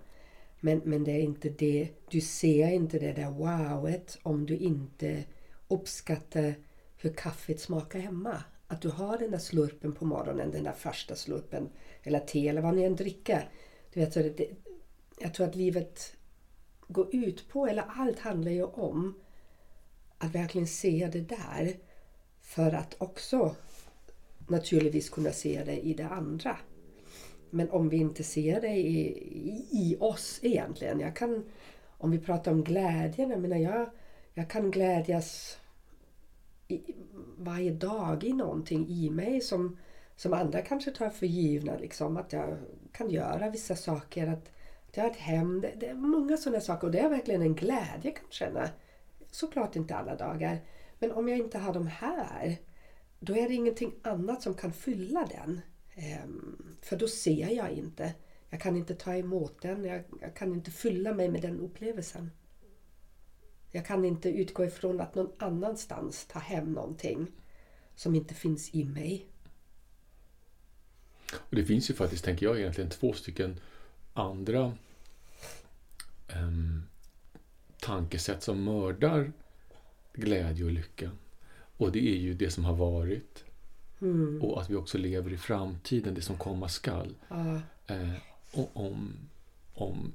[0.60, 5.24] Men, men det är inte det, du ser inte det där wowet om du inte
[5.68, 6.54] uppskattar
[6.96, 8.44] hur kaffet smakar hemma.
[8.70, 11.68] Att du har den där slurpen på morgonen, den där första slurpen
[12.02, 13.48] eller te eller vad ni än dricker.
[13.92, 14.50] Du vet, så det, det,
[15.18, 16.16] jag tror att livet
[16.88, 19.14] går ut på, eller allt handlar ju om
[20.18, 21.76] att verkligen se det där
[22.40, 23.54] för att också
[24.48, 26.56] naturligtvis kunna se det i det andra.
[27.50, 31.00] Men om vi inte ser det i, i, i oss egentligen.
[31.00, 31.44] Jag kan,
[31.88, 33.90] om vi pratar om glädjen, jag menar jag,
[34.34, 35.58] jag kan glädjas
[36.68, 36.80] i,
[37.40, 39.78] varje dag i någonting i mig som,
[40.16, 41.76] som andra kanske tar för givna.
[41.76, 42.58] Liksom, att jag
[42.92, 44.26] kan göra vissa saker.
[44.26, 44.52] Att,
[44.88, 45.60] att jag har ett hem.
[45.60, 48.68] Det, det är många sådana saker och det är verkligen en glädje jag kan känna.
[49.30, 50.58] Såklart inte alla dagar.
[50.98, 52.58] Men om jag inte har de här
[53.20, 55.60] då är det ingenting annat som kan fylla den.
[55.94, 58.14] Ehm, för då ser jag inte.
[58.50, 59.84] Jag kan inte ta emot den.
[59.84, 62.30] Jag, jag kan inte fylla mig med den upplevelsen.
[63.70, 67.26] Jag kan inte utgå ifrån att någon annanstans ta hem någonting
[67.94, 69.26] som inte finns i mig.
[71.32, 73.60] Och det finns ju faktiskt, tänker jag, egentligen två stycken
[74.12, 74.72] andra
[76.34, 76.82] um,
[77.80, 79.32] tankesätt som mördar
[80.12, 81.10] glädje och lycka.
[81.76, 83.44] Och det är ju det som har varit.
[84.00, 84.42] Mm.
[84.42, 87.14] Och att vi också lever i framtiden, det som komma skall.
[87.28, 88.14] Ja, Eh,
[88.52, 89.12] och om,
[89.74, 90.12] om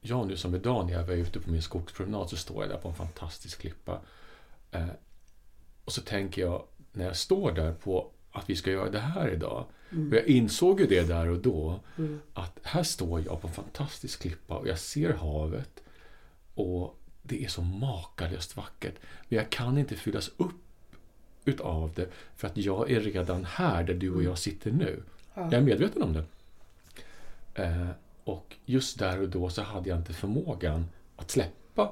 [0.00, 2.78] jag nu som idag när jag var ute på min skogspromenad så står jag där
[2.78, 4.00] på en fantastisk klippa.
[4.70, 4.86] Eh,
[5.84, 9.28] och så tänker jag när jag står där på att vi ska göra det här
[9.28, 9.66] idag.
[9.90, 10.08] Mm.
[10.08, 11.80] Och jag insåg ju det där och då.
[11.98, 12.20] Mm.
[12.34, 15.82] Att här står jag på en fantastisk klippa och jag ser havet.
[16.54, 18.94] Och det är så makalöst vackert.
[19.28, 20.54] Men jag kan inte fyllas upp
[21.44, 25.02] utav det för att jag är redan här där du och jag sitter nu.
[25.34, 25.42] ja.
[25.42, 26.24] Jag är medveten om det.
[27.54, 27.88] Eh,
[28.26, 30.86] och just där och då så hade jag inte förmågan
[31.16, 31.90] att släppa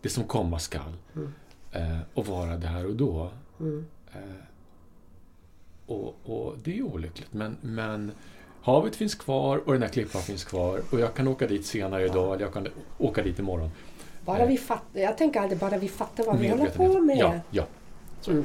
[0.00, 0.92] det som komma skall.
[1.14, 1.32] Mm.
[1.72, 3.30] Eh, och vara där och då.
[3.60, 3.86] Mm.
[4.12, 4.44] Eh,
[5.86, 7.32] och, och det är olyckligt.
[7.32, 8.12] Men, men
[8.62, 10.80] havet finns kvar och den här klippan finns kvar.
[10.90, 12.68] Och jag kan åka dit senare idag eller jag kan
[12.98, 13.70] åka dit imorgon.
[14.24, 17.16] Bara vi fattar, jag tänker alltid bara vi fattar vad vi håller på med.
[17.18, 17.66] Ja, ja.
[18.28, 18.44] Mm.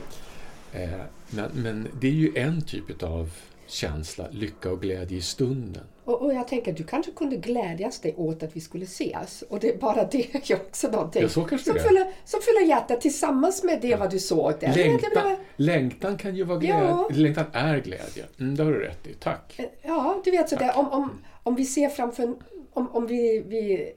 [0.71, 3.31] Eh, men, men det är ju en typ av
[3.67, 5.83] känsla, lycka och glädje i stunden.
[6.03, 9.43] Och, och jag tänker att du kanske kunde glädjas dig åt att vi skulle ses.
[9.49, 13.01] Och det, bara det är också någonting Ja, så kanske som, fyller, som fyller hjärtat
[13.01, 14.75] tillsammans med det vad du såg där.
[14.75, 16.83] Längtan, blev- längtan kan ju vara glädje.
[16.87, 17.09] Ja.
[17.11, 18.25] Längtan är glädje.
[18.39, 19.13] Mm, det har du rätt i.
[19.13, 19.59] Tack.
[19.81, 21.11] Ja, du vet sådär om, om,
[21.43, 22.35] om vi ser framför,
[22.73, 23.91] om, om vi, vi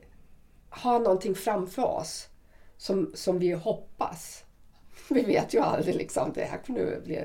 [0.70, 2.26] har någonting framför oss
[2.76, 4.44] som, som vi hoppas.
[5.08, 7.18] Vi vet ju aldrig liksom, det här kommer bli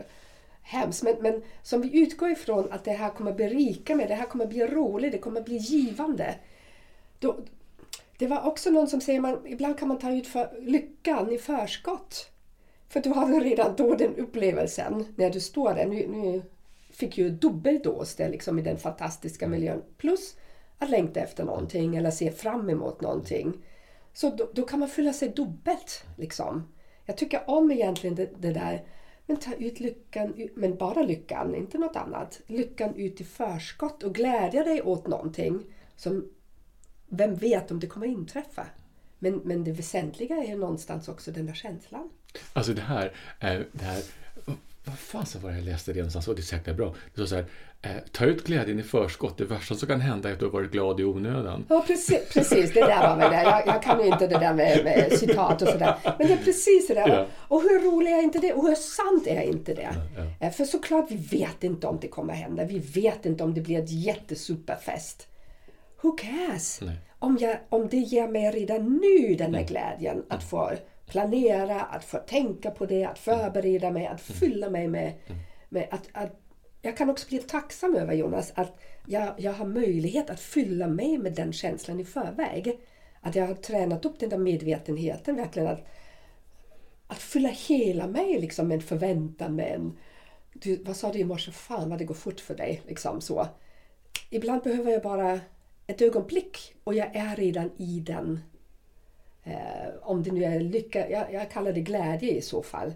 [0.65, 1.04] hemskt.
[1.04, 4.45] Men, men som vi utgår ifrån att det här kommer berika mig, det här kommer
[4.45, 6.36] bli roligt, det kommer bli givande.
[7.19, 7.36] Då,
[8.17, 11.38] det var också någon som säger att ibland kan man ta ut för, lyckan i
[11.38, 12.30] förskott.
[12.89, 15.86] För du har redan då den upplevelsen när du står där.
[15.86, 16.41] Nu, nu
[16.91, 19.84] fick ju dubbeldos där liksom i den fantastiska miljön.
[19.97, 20.36] Plus
[20.80, 23.54] att längta efter någonting eller se fram emot någonting.
[24.13, 26.04] Så då, då kan man fylla sig dubbelt.
[26.17, 26.67] Liksom.
[27.06, 28.84] Jag tycker om egentligen det, det där.
[29.26, 32.42] Men ta ut lyckan, men bara lyckan, inte något annat.
[32.48, 35.64] Lyckan ut i förskott och glädja dig åt någonting
[35.96, 36.30] som
[37.08, 38.68] vem vet om det kommer inträffa.
[39.20, 42.10] Men, men det väsentliga är någonstans också den där känslan.
[42.54, 43.14] Alltså det här,
[43.72, 44.04] det här
[44.86, 46.95] vad fan så var det jag läste det någonstans och det är säkert bra.
[47.06, 47.45] Det står så här,
[47.82, 49.38] eh, ta ut glädjen i förskott.
[49.38, 51.65] Det värsta som kan hända är att du har varit glad i onödan.
[51.69, 53.43] Ja, precis, precis det där var väl det.
[53.43, 55.95] Jag, jag kan ju inte det där med, med citat och sådär.
[56.04, 57.08] Men det är precis det där.
[57.10, 57.26] Ja.
[57.48, 58.54] Och hur roligt är inte det?
[58.54, 59.89] Och hur sant är inte det?
[60.15, 62.65] Ja, Eh, För såklart, vi vet inte om det kommer hända.
[62.65, 65.28] Vi vet inte om det blir ett jättesuperfest.
[66.02, 66.80] Who cares?
[66.82, 66.95] Nej.
[67.19, 70.71] Om, jag, om det ger mig redan nu den här glädjen att få
[71.06, 75.13] planera, att få tänka på det, att förbereda mig, att fylla mig med,
[75.70, 76.41] med att, att
[76.82, 81.18] jag kan också bli tacksam över Jonas att jag, jag har möjlighet att fylla mig
[81.18, 82.80] med den känslan i förväg.
[83.22, 85.88] Att jag har tränat upp den där medvetenheten verkligen att,
[87.08, 89.98] att fylla hela mig liksom med en förväntan med en
[90.54, 91.52] du, vad sa du i morse?
[91.52, 92.82] Fan vad det går fort för dig.
[92.88, 93.48] Liksom så.
[94.30, 95.39] Ibland behöver jag bara
[95.88, 98.39] ett ögonblick och jag är redan i den.
[99.45, 102.93] Eh, om det nu är lycka, jag, jag kallar det glädje i så fall.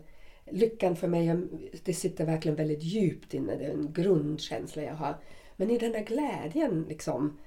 [0.51, 1.35] Lyckan för mig,
[1.83, 3.55] det sitter verkligen väldigt djupt inne.
[3.55, 5.17] Det är en grundkänsla jag har.
[5.55, 7.37] Men i den där glädjen liksom.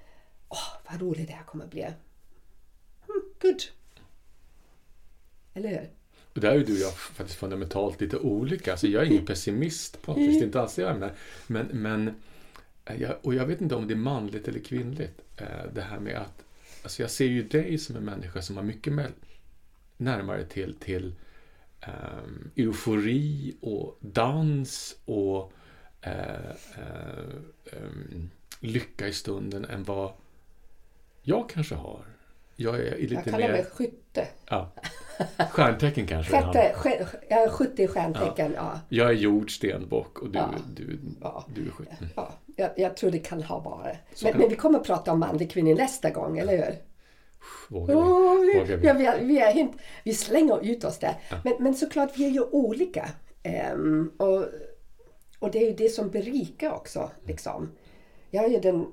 [0.48, 1.82] Åh, vad roligt det här kommer bli.
[3.06, 3.62] Hmm, good.
[5.54, 5.90] Eller hur?
[6.34, 8.70] Och där är du och jag faktiskt fundamentalt lite olika.
[8.70, 11.12] Alltså jag är ingen pessimist på något vis, det är inte alls det jag menar.
[11.46, 12.14] Men, men
[12.84, 15.20] eh, jag, och jag vet inte om det är manligt eller kvinnligt.
[15.36, 16.41] eh, Det här med att,
[16.82, 18.92] alltså jag ser ju dig som en människa som har mycket
[19.96, 21.14] närmare till, till
[21.86, 25.52] um, eufori och dans och
[26.06, 27.34] uh, uh,
[27.72, 30.12] um, lycka i stunden än vad
[31.22, 32.04] jag kanske har.
[32.56, 33.52] Jag är lite Jag kallar mer...
[33.52, 34.26] mig skytte.
[34.50, 34.72] Ja.
[35.50, 38.52] Stjärntecken kanske Sjätte, sj- jag är skytte i stjärntecken.
[38.56, 38.80] Ja.
[38.88, 40.48] Jag är jord, stenbock och du, Ja.
[40.76, 41.44] du, Ja.
[41.54, 41.88] du är skytt.
[42.00, 42.12] Mm.
[42.16, 43.96] Ja, jag, jag tror det kan ha varit.
[44.22, 46.74] Men, men vi kommer att prata om manlig kvinnlig nästa gång, eller hur?
[47.68, 48.00] Vågar vi?
[48.52, 48.86] vi, Vågar vi?
[48.86, 51.14] ja, vi, är- vi, är hint, vi slänger ut oss där.
[51.44, 53.08] Men, men såklart, vi är ju olika.
[53.42, 54.44] Ehm, och,
[55.38, 57.10] och det är ju det som berikar också.
[57.26, 57.70] Liksom.
[58.30, 58.86] Jag är ju den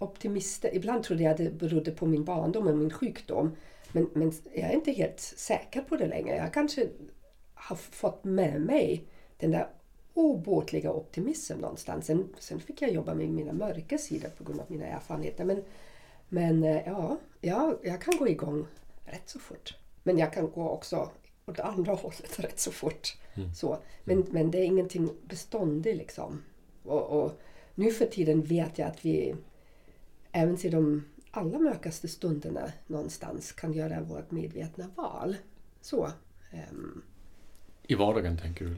[0.00, 0.70] optimisten.
[0.74, 3.56] Ibland trodde jag att det berodde på min barndom och min sjukdom.
[3.92, 6.36] Men, men jag är inte helt säker på det längre.
[6.36, 6.88] Jag kanske
[7.54, 9.04] har fått med mig
[9.36, 9.68] den där
[10.14, 12.06] obotliga optimismen någonstans.
[12.06, 15.44] Sen, sen fick jag jobba med mina mörka sidor på grund av mina erfarenheter.
[15.44, 15.64] Men,
[16.28, 18.66] men eh, ja, ja, jag kan gå igång
[19.04, 19.76] rätt så fort.
[20.02, 21.10] Men jag kan gå också
[21.46, 23.16] åt andra hållet rätt så fort.
[23.56, 23.78] Så.
[24.04, 26.42] Men, men det är ingenting beståndigt liksom.
[26.84, 27.32] Och, och
[27.74, 29.34] nu för tiden vet jag att vi
[30.32, 35.36] även till de allra mörkaste stunderna någonstans kan göra vårt medvetna val.
[35.80, 36.10] Så.
[36.50, 37.02] ehm,
[37.82, 38.76] I vardagen tänker du?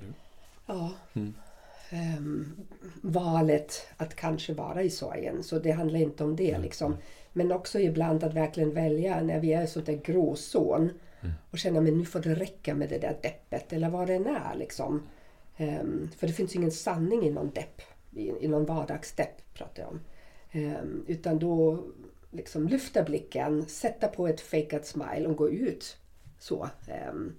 [0.66, 0.92] Ja.
[1.12, 1.34] Mm.
[1.90, 2.52] Ehm,
[3.02, 5.42] valet att kanske vara i sorgen.
[5.42, 6.58] Så det handlar inte om det.
[6.58, 6.96] Liksom.
[7.32, 10.90] Men också ibland att verkligen välja när vi är i sånt där gråzon
[11.50, 14.26] och känna att nu får det räcka med det där deppet eller vad det än
[14.26, 14.54] är.
[14.56, 15.02] Liksom.
[15.56, 17.82] Ehm, för det finns ingen sanning i någon depp.
[18.10, 20.00] I, i någon vardagsdepp pratar jag om.
[20.52, 21.84] Ehm, utan då
[22.30, 25.96] liksom lyfta blicken, sätta på ett fejkat smile och gå ut.
[26.38, 26.68] Så.
[26.88, 27.32] ehm,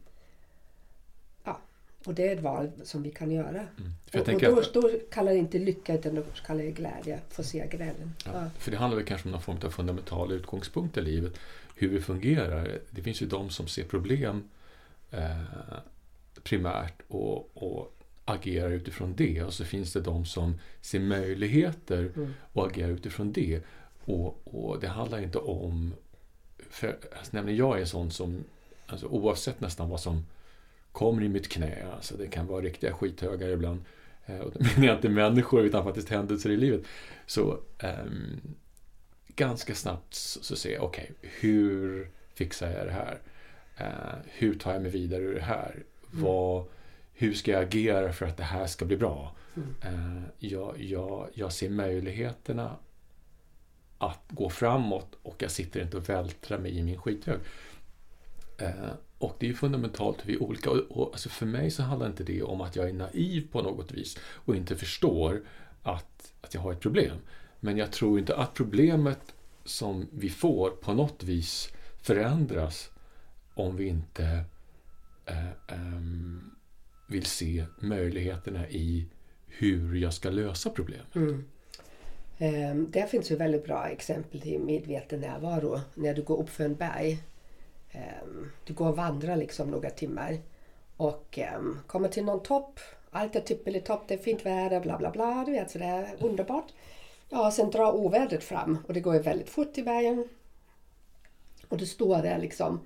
[1.44, 1.60] ja.
[2.06, 3.50] Och det är ett val som vi kan göra.
[3.50, 3.94] Mm.
[4.14, 7.20] Och, och då, att, då kallar jag det inte lycka utan då kallar jag glädje
[7.30, 8.14] för segerglädjen.
[8.26, 8.50] ja, Ja.
[8.58, 11.40] för det handlar väl kanske om någon form av fundamental utgångspunkt i livet.
[11.76, 12.80] Hur vi fungerar.
[12.90, 14.50] Det finns ju de som ser problem
[15.12, 15.38] eh,
[16.44, 17.94] primärt och, och
[18.26, 19.44] agerar utifrån det.
[19.44, 22.34] Och så finns det de som ser möjligheter Mm.
[22.54, 23.62] och agerar utifrån det.
[24.06, 25.94] Och, och det handlar inte om...
[26.70, 28.44] För, alltså, nämligen jag är en sån som,
[28.88, 30.26] alltså, oavsett nästan vad som
[30.92, 31.86] kommer i mitt knä.
[31.96, 33.82] Alltså det kan vara riktiga skithögar ibland.
[34.26, 36.82] Eh, och då menar jag inte människor utan faktiskt händelser i livet.
[37.26, 38.42] Så um,
[39.36, 43.20] ganska snabbt så, så ser jag, okej, okay, hur fixar jag det här?
[43.82, 45.84] Uh, hur tar jag mig vidare ur det här?
[46.12, 46.24] Mm.
[46.24, 46.66] Vad,
[47.14, 49.36] hur ska jag agera för att det här ska bli bra?
[49.56, 49.96] Mm.
[49.96, 52.76] Uh, jag, jag, jag ser möjligheterna
[53.98, 57.40] att gå framåt och jag sitter inte och vältrar mig i min skithög.
[58.62, 60.72] Uh, och det är fundamentalt hur vi är olika.
[60.72, 63.62] Och, och alltså för mig så handlar inte det om att jag är naiv på
[63.62, 65.42] något vis och inte förstår
[65.84, 67.18] att, att jag har ett problem.
[67.60, 69.34] Men jag tror inte att problemet
[69.66, 71.70] som vi får på något vis
[72.02, 72.90] förändras
[73.54, 74.44] om vi inte
[75.26, 76.02] eh, eh,
[77.14, 79.08] vill se möjligheterna i
[79.48, 81.16] hur jag ska lösa problemet.
[81.16, 81.46] Mm.
[82.38, 85.80] Ehm, um, där finns ju väldigt bra exempel till medveten närvaro.
[85.94, 87.24] När du går upp för en berg.
[87.92, 90.38] Ehm, du går och vandrar liksom några timmar
[90.98, 92.80] och ehm, kommer till någon topp.
[93.12, 95.44] Allt är tippelitopp, det är fint väder, bla bla bla.
[95.46, 96.74] Du vet, så det är underbart.
[97.30, 100.28] Ja, sen drar ovädret fram och det går ju väldigt fort i bergen.
[101.68, 102.80] Och du står där liksom.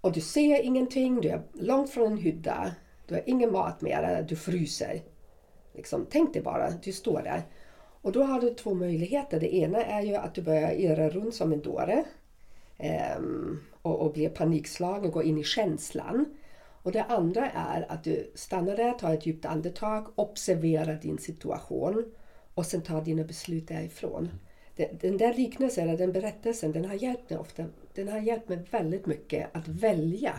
[0.00, 2.74] Och du ser ingenting, du är långt från en hydda.
[3.06, 5.02] Du har ingen mat mer, du fryser.
[5.72, 7.42] Liksom, tänk dig bara, du står där.
[8.02, 9.40] Och då har du två möjligheter.
[9.40, 12.04] Det ena är ju att du börjar irra runt som en dåre.
[13.18, 16.24] Um, och, och blir panikslagen, går in i känslan.
[16.82, 22.12] Och det andra är att du stannar där, tar ett djupt andetag, observerar din situation
[22.54, 24.28] och sen tar dina beslut därifrån.
[25.00, 27.64] Den där liknelsen, eller den berättelsen, den har hjälpt mig ofta.
[27.94, 30.34] Den har hjälpt mig väldigt mycket att välja.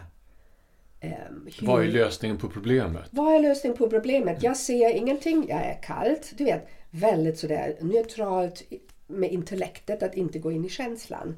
[1.04, 3.08] Um, hur, vad är lösningen på problemet?
[3.12, 4.44] Vad är lösningen på problemet?
[4.44, 6.34] Jag ser ingenting, jag är kallt.
[6.38, 8.64] Du vet, väldigt sådär neutralt
[9.08, 11.36] med intellektet, att inte gå in i känslan.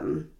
[0.00, 0.30] Um,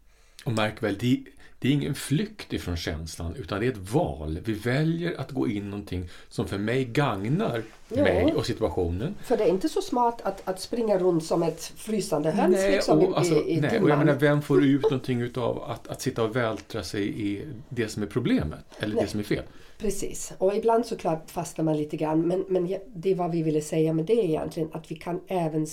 [0.44, 1.24] och märk väl, det,
[1.62, 4.38] det är ingen flykt ifrån känslan utan det är ett val.
[4.44, 8.02] Vi väljer att gå in någonting som för mig gagnar jo.
[8.02, 9.14] mig och situationen.
[9.22, 12.72] För det är inte så smart att, att springa runt som ett frysande höns nej,
[12.72, 15.88] liksom, och, alltså, i, i nej, och jag menar, Vem får ut någonting utav att,
[15.88, 19.04] att sitta och vältra sig i det som är problemet eller nej.
[19.04, 19.44] det som är fel?
[19.78, 23.60] Precis, och ibland såklart fastnar man lite grann men, men det är vad vi ville
[23.60, 25.66] säga med det egentligen att vi kan även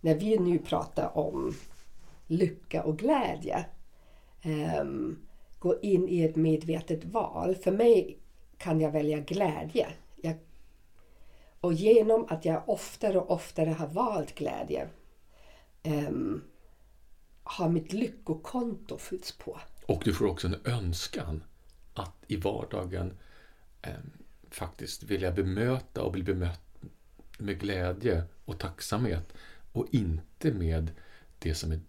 [0.00, 1.54] när vi nu pratar om
[2.26, 3.64] lycka och glädje
[4.80, 5.18] um,
[5.64, 7.54] gå in i ett medvetet val.
[7.54, 8.18] För mig
[8.58, 9.88] kan jag välja glädje.
[10.16, 10.36] Jag,
[11.60, 14.88] och genom att jag oftare och oftare har valt glädje
[15.82, 16.44] um,
[17.42, 19.60] har mitt lyckokonto fyllts på.
[19.86, 21.44] Och du får också en önskan
[21.94, 23.12] att i vardagen
[23.86, 24.10] um,
[24.50, 26.74] faktiskt vilja bemöta och bli bemött
[27.38, 29.32] med glädje och tacksamhet
[29.72, 30.90] och inte med
[31.38, 31.80] det som är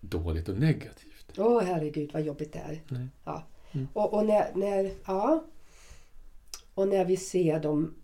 [0.00, 1.13] dåligt och negativt.
[1.36, 2.82] Åh oh, herregud vad jobbigt det är.
[2.88, 3.08] Nej.
[3.24, 3.42] Ja.
[3.72, 3.88] Mm.
[3.92, 5.44] Och, och, när, när, ja.
[6.74, 7.94] och när vi ser de,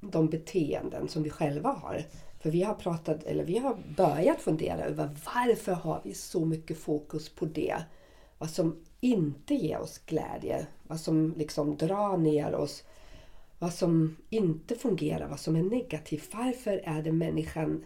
[0.00, 2.04] de beteenden som vi själva har.
[2.40, 6.78] För vi har pratat, eller vi har börjat fundera över varför har vi så mycket
[6.78, 7.76] fokus på det?
[8.38, 12.84] Vad som inte ger oss glädje, vad som liksom drar ner oss,
[13.58, 16.34] vad som inte fungerar, vad som är negativt.
[16.34, 17.84] Varför är det människan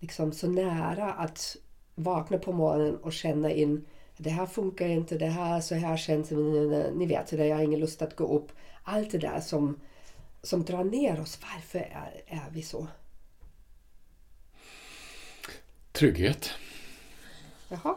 [0.00, 1.56] liksom så nära att
[1.94, 3.86] vakna på morgonen och känna in
[4.22, 6.36] det här funkar inte, det här, så här känns det,
[6.94, 8.52] ni vet, så där, jag har ingen lust att gå upp.
[8.82, 9.80] Allt det där som,
[10.42, 11.38] som drar ner oss.
[11.42, 12.86] Varför är, är vi så?
[15.92, 16.50] Trygghet.
[17.68, 17.96] Jaha.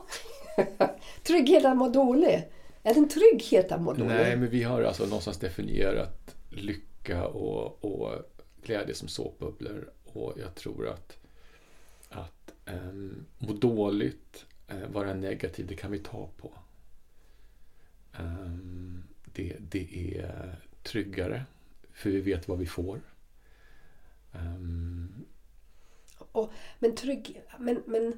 [1.23, 2.49] trygghet att må dålig?
[2.83, 4.07] Är det en trygghet att må dålig?
[4.07, 8.11] Nej, men vi har alltså någonstans definierat lycka och, och
[8.63, 9.91] glädje som såpbubblor.
[10.03, 11.17] Och jag tror att,
[12.09, 14.45] att um, må dåligt
[14.91, 16.53] vara negativ, det kan vi ta på.
[18.19, 21.45] Um, det, det är tryggare,
[21.93, 23.01] för vi vet vad vi får.
[24.31, 25.25] Um,
[26.17, 28.13] och, men, trygg, men, men,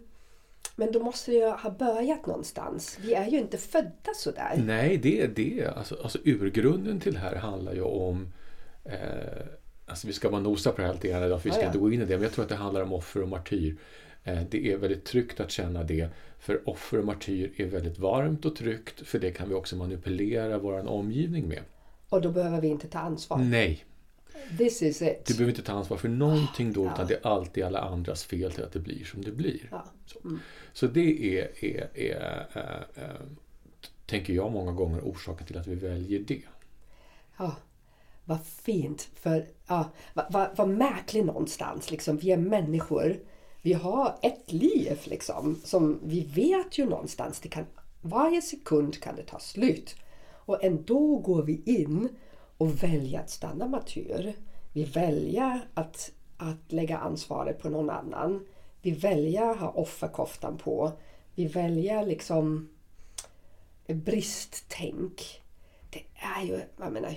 [0.76, 2.98] men då måste jag ha börjat någonstans.
[3.02, 4.56] Vi är ju inte födda sådär.
[4.58, 5.68] Nej, det är det.
[5.76, 8.34] Alltså, alltså urgrunden till det här handlar ju om
[8.84, 9.46] eh,
[9.88, 11.64] Alltså vi ska bara nosa på det här lite grann idag för vi ska ja,
[11.64, 11.68] ja.
[11.68, 12.14] inte gå in i det.
[12.14, 13.76] Men jag tror att det handlar om offer och martyr.
[14.26, 16.10] Eh, det är väldigt tryggt att känna det.
[16.40, 19.08] För offer och martyr är väldigt varmt och tryggt.
[19.08, 21.62] För det kan vi också manipulera vår omgivning med.
[22.10, 23.38] Och då behöver vi inte ta ansvar?
[23.38, 23.86] Nej.
[24.58, 25.26] This is it.
[25.26, 26.86] Du behöver inte ta ansvar för någonting då.
[26.86, 26.94] Ja.
[26.94, 29.68] Utan det är alltid alla andras fel till att det blir som det blir.
[29.72, 29.86] Ja.
[30.06, 30.20] Så.
[30.24, 30.40] Mm.
[30.74, 33.10] Så det är, är, är äh, äh,
[34.06, 36.42] tänker jag många gånger orsaken till att vi väljer det.
[37.38, 37.56] Ja,
[38.26, 39.10] vad fint.
[39.16, 41.92] För ja, vad, vad, vad märkligt någonstans.
[41.92, 43.20] Liksom, vi är människor
[43.66, 47.66] vi har ett liv liksom som vi vet ju någonstans, det kan,
[48.02, 49.96] varje sekund kan det ta slut.
[50.32, 52.10] Och ändå går vi in
[52.58, 54.34] och väljer att stanna martyr.
[54.74, 58.48] Vi väljer att, att lägga ansvaret på någon annan.
[58.82, 60.92] Vi väljer att ha offerkoftan på.
[61.36, 62.70] Vi väljer liksom
[63.88, 65.42] bristtänk.
[65.90, 67.16] Det är ju, jag menar,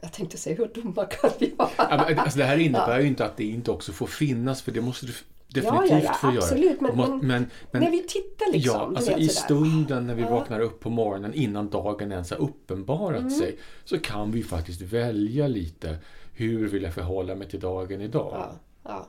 [0.00, 1.70] jag tänkte säga hur dumma kan vi vara?
[1.76, 4.80] Ja, alltså, det här innebär ju inte att det inte också får finnas, för det
[4.80, 5.12] måste du
[5.54, 6.94] definitivt ja, ja, ja, få absolut, göra.
[6.94, 8.74] Men, men, men, när vi tittar liksom.
[8.74, 13.20] Ja, alltså i stunden när vi vaknar upp på morgonen innan dagen ens har uppenbarat
[13.20, 13.30] mm.
[13.30, 15.98] sig så kan vi faktiskt välja lite
[16.32, 18.48] hur vill jag förhålla mig till dagen idag.
[18.82, 19.08] Ja.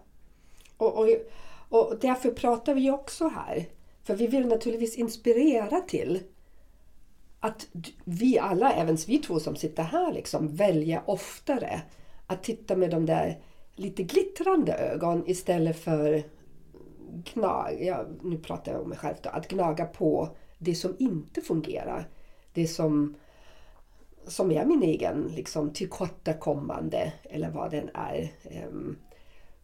[0.78, 1.08] Och, och,
[1.70, 3.66] och därför pratar vi också här.
[4.04, 6.20] För vi vill naturligtvis inspirera till
[7.40, 7.68] att
[8.04, 11.82] vi alla, även vi två som sitter här, liksom, väljer oftare
[12.28, 13.40] att titta med de där
[13.76, 16.24] lite glittrande ögon istället för
[17.34, 21.42] gnag, ja, nu pratar jag om mig själv då, att gnaga på det som inte
[21.42, 22.10] fungerar.
[22.54, 23.16] Det som,
[24.28, 28.32] som är min egen liksom, tillkortakommande eller vad den är.
[28.44, 28.98] Ehm,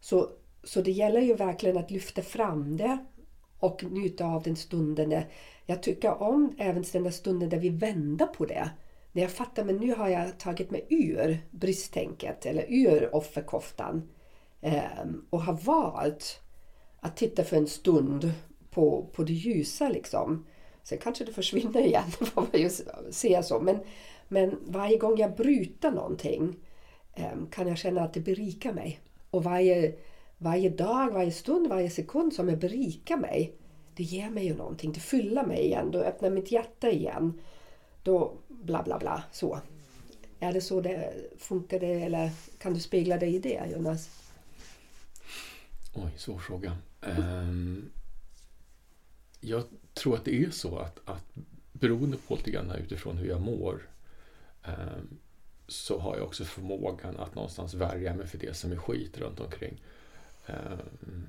[0.00, 0.28] så,
[0.64, 2.98] så det gäller ju verkligen att lyfta fram det
[3.58, 5.22] och njuta av den stunden.
[5.66, 8.70] Jag tycker om även den där stunden där vi vänder på det.
[9.12, 14.08] När jag fattar men nu har jag tagit mig ur bristtänket eller ur offerkoftan
[14.60, 16.40] ehm, och har valt
[17.00, 18.32] att titta för en stund
[18.70, 19.88] på, på det ljusa.
[19.88, 20.46] Liksom.
[20.82, 22.70] Sen kanske det försvinner igen, får man ju
[23.10, 23.60] se så.
[23.60, 23.78] Men,
[24.28, 26.56] men varje gång jag bryter någonting
[27.14, 29.00] ehm, kan jag känna att det berikar mig.
[29.30, 29.94] Och varje
[30.42, 33.54] varje dag, varje stund, varje sekund som jag berikar mig,
[33.94, 34.92] det ger mig ju någonting.
[34.92, 35.90] Det fyller mig igen.
[35.90, 37.40] Då öppnar mitt hjärta igen.
[38.02, 38.32] Då
[38.62, 39.22] bla bla bla.
[39.32, 39.60] Så.
[40.40, 44.10] Är det så det funkar det eller kan du spegla dig i det Jonas?
[45.94, 46.76] Oj, svår fråga.
[47.00, 47.90] Um,
[49.40, 51.24] jag tror att det är så att, att
[51.72, 53.88] beroende på lite grann utifrån hur jag mår
[54.64, 55.18] um,
[55.66, 59.40] så har jag också förmågan att någonstans värja mig för det som är skit runt
[59.40, 59.82] omkring.
[60.46, 61.26] Um,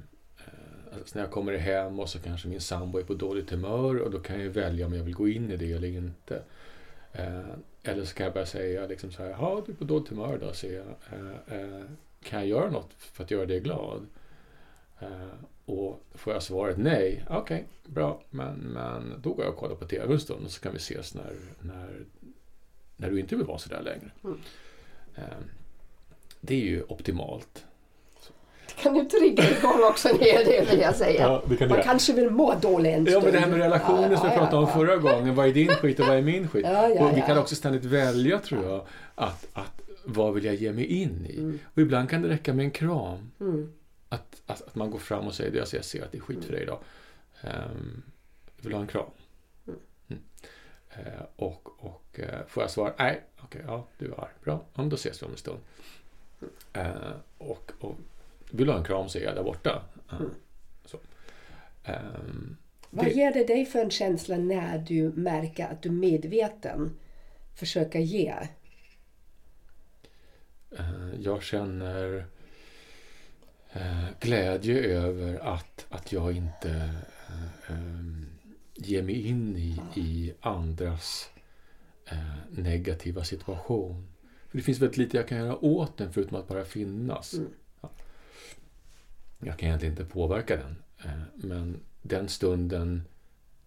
[0.93, 4.11] alltså när jag kommer hem och så kanske min sambo är på dåligt humör och
[4.11, 6.43] då kan jag välja om jag vill gå in i det eller inte.
[7.13, 10.09] Ehm, eller så kan jag bara säga liksom så här, ja du är på dåligt
[10.09, 11.85] humör då, så jag, eh, eh,
[12.23, 14.07] kan jag göra något för att göra dig glad?
[15.65, 19.75] Och får jag svaret nej, okej, okay, bra, men, men då går jag och kollar
[19.75, 22.05] på TV en stund och så kan vi ses när, när,
[22.97, 24.11] när du inte vill vara sådär längre.
[24.23, 24.39] Mm.
[25.15, 25.43] Ehm,
[26.41, 27.65] det är ju optimalt
[28.75, 31.21] kan ju trigga igång också en hel del vill jag säga.
[31.21, 31.83] Ja, Man det.
[31.83, 33.17] kanske vill må dåligt en stund.
[33.17, 35.35] Ja, men det här med relationer ja, som vi pratade om förra gången.
[35.35, 36.65] Vad är din skit och vad är min skit?
[36.99, 40.85] och vi kan också ständigt välja, tror jag, att, att vad vill jag ge mig
[40.85, 41.37] in i?
[41.37, 41.59] Mm.
[41.73, 43.31] Och ibland kan det räcka med en kram.
[43.39, 43.73] Mm.
[44.09, 46.45] Att, att, att, man går fram och säger, alltså, jag ser att det är skit
[46.45, 46.79] för dig idag.
[47.43, 48.03] Um,
[48.57, 49.05] jag vill ha en kram.
[49.67, 50.21] Mm.
[50.97, 54.31] Uh, och och uh, får jag svara, nej, okej, okay, ja, du är arg.
[54.43, 55.59] Bra, ja, då ses vi om en stund.
[56.77, 57.95] Uh, och, och
[58.51, 59.83] vill du ha en kram så är jag där borta.
[60.11, 60.31] Mm.
[61.85, 62.57] Um,
[62.89, 63.11] Vad det...
[63.11, 66.97] ger det dig för en känsla när du märker att du medveten
[67.55, 68.35] försöker ge?
[70.79, 72.25] Uh, jag känner
[73.75, 76.89] uh, glädje över att, att jag inte
[77.29, 78.25] uh, um,
[78.73, 81.29] ger mig in i, i andras
[82.49, 84.07] negativa situation.
[84.49, 87.33] För Det finns väldigt lite jag kan göra åt den förutom att bara finnas.
[87.33, 87.49] Mm.
[89.41, 90.75] Jag kan egentligen inte påverka den.
[91.03, 93.03] Eh, men den stunden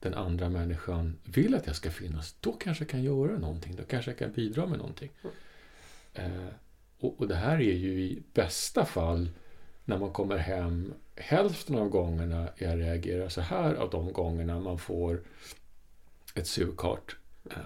[0.05, 3.77] den andra människan vill att jag ska finnas, då kanske jag kan göra någonting.
[3.77, 5.11] Då kanske jag kan bidra med någonting.
[6.15, 6.47] Eh,
[7.01, 9.29] och, det här är ju i bästa fall
[9.85, 14.79] när man kommer hem hälften av gångerna jag reagerar så här av de gångerna man
[14.79, 15.23] får
[16.35, 17.17] ett sugkart
[17.51, 17.57] eh,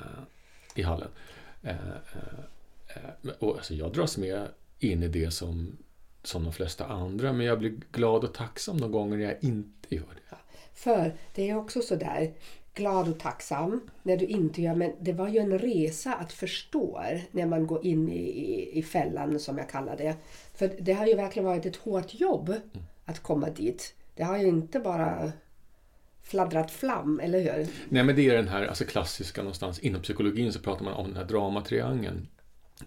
[0.74, 1.08] i hallen.
[1.62, 4.48] Eh, eh, eh och alltså jag dras med
[4.78, 5.76] in i det som
[6.28, 7.32] som de flesta andra.
[7.32, 10.36] Men jag blir glad och tacksam de gånger jag inte gör det.
[10.74, 12.32] För det är också sådär
[12.74, 17.02] glad och tacksam när du inte gör men det var ju en resa att förstå
[17.30, 20.16] när man går in i, i, i fällan som jag kallar det.
[20.54, 22.86] För det har ju verkligen varit ett hårt jobb mm.
[23.04, 23.94] att komma dit.
[24.14, 25.32] Det har ju inte bara
[26.22, 27.68] fladdrat flam, eller hur?
[27.88, 31.06] Nej men det är den här alltså klassiska någonstans inom psykologin så pratar man om
[31.06, 32.28] den här dramatriangeln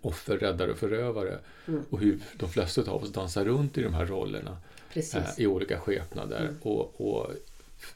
[0.01, 1.39] offer, räddare och förövare.
[1.67, 1.83] Mm.
[1.89, 4.57] Och hur de flesta av oss dansar runt i de här rollerna
[4.93, 6.41] eh, i olika skepnader.
[6.41, 6.57] Mm.
[6.61, 7.31] Och, och,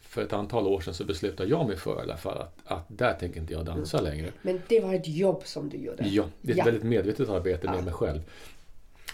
[0.02, 2.86] för ett antal år sedan så beslutade jag mig för i alla fall att, att
[2.88, 4.12] där tänker inte jag dansa mm.
[4.12, 4.32] längre.
[4.42, 6.08] Men det var ett jobb som du gjorde?
[6.08, 6.66] Ja, det är ett ja.
[6.66, 7.82] väldigt medvetet arbete med ja.
[7.82, 8.22] mig själv.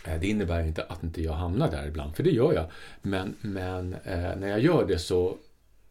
[0.07, 2.65] Eh, det innebär inte att inte jag hamnar där ibland, för det gör jag.
[3.01, 5.37] Men, men eh, när jag gör det så,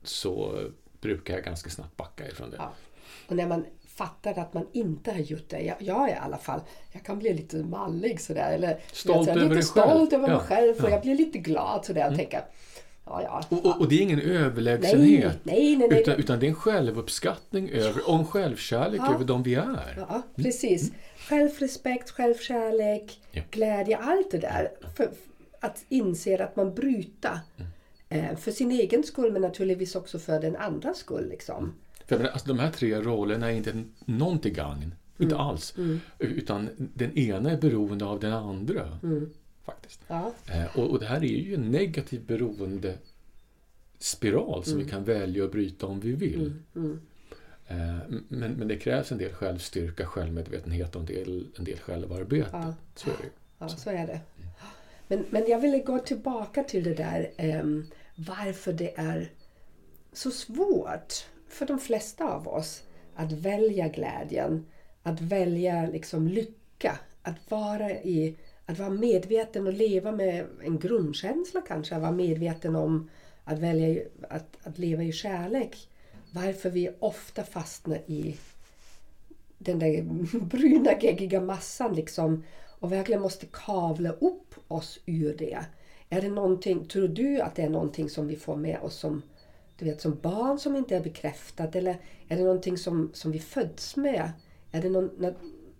[0.02, 0.62] så
[1.00, 2.56] brukar jag ganska snabbt backa ifrån det.
[2.56, 2.72] Ja.
[3.28, 3.64] Och när man
[3.96, 5.60] fattar att man inte har gjort det.
[5.60, 6.60] Jag, jag är i alla fall,
[6.92, 8.52] jag kan bli lite mallig sådär.
[8.52, 10.12] Eller, Stolt jag, över dig stolt själv.
[10.14, 10.90] över mig Ja, själv och ja.
[10.90, 12.18] jag blir lite glad sådär och Mm.
[12.18, 12.42] tänker
[13.06, 13.42] ja, ja.
[13.56, 15.38] Och, och, och det är ingen överlägsenhet.
[15.42, 16.00] nej, nej, nej.
[16.00, 19.94] Utan, utan det är en självuppskattning över, en självkärlek över de vi är.
[20.08, 20.92] Ja, precis.
[21.28, 23.20] Självrespekt, självkärlek,
[23.50, 24.70] glädje, allt det där.
[24.96, 25.10] För,
[25.60, 27.38] att inse att man bryter.
[28.08, 31.28] Eh, för sin egen skull men naturligtvis också för den andras skull.
[31.28, 31.74] Liksom.
[32.10, 34.94] För menar, alltså, de här tre rollerna är inte någon till gagn.
[35.18, 35.46] Inte Mm.
[35.46, 35.74] alls.
[36.18, 38.98] Utan den ena är beroende av den andra.
[39.02, 39.30] Mm.
[39.64, 40.00] Faktiskt.
[40.08, 42.94] Ja, Eh, och, och det här är ju en negativ beroende
[43.98, 46.52] spiral som vi kan välja att bryta om vi vill.
[46.76, 47.00] mm.
[47.66, 47.98] Eh,
[48.28, 52.48] men, men det krävs en del självstyrka, självmedvetenhet och en del, en del självarbete.
[52.52, 52.74] Ja.
[52.94, 54.20] Så är det ja, så är det.
[55.08, 59.30] Men, men jag ville gå tillbaka till det där ehm, varför det är
[60.12, 62.82] så svårt för de flesta av oss
[63.14, 64.66] att välja glädjen,
[65.02, 68.36] att välja liksom lycka, att vara, i,
[68.66, 73.10] att vara medveten och leva med en grundkänsla kanske, att vara medveten om
[73.44, 75.88] att, välja, att, att leva i kärlek.
[76.32, 78.36] Varför vi ofta fastnar i
[79.58, 80.02] den där
[80.40, 82.44] bruna geggiga massan liksom
[82.80, 85.64] och verkligen måste kavla upp oss ur det.
[86.08, 89.22] Är det någonting, tror du att det är någonting som vi får med oss som,
[89.80, 91.96] du vet, som barn som inte är bekräftat eller
[92.28, 94.30] är det någonting som, som vi föds med?
[94.72, 95.34] Är det någon, någon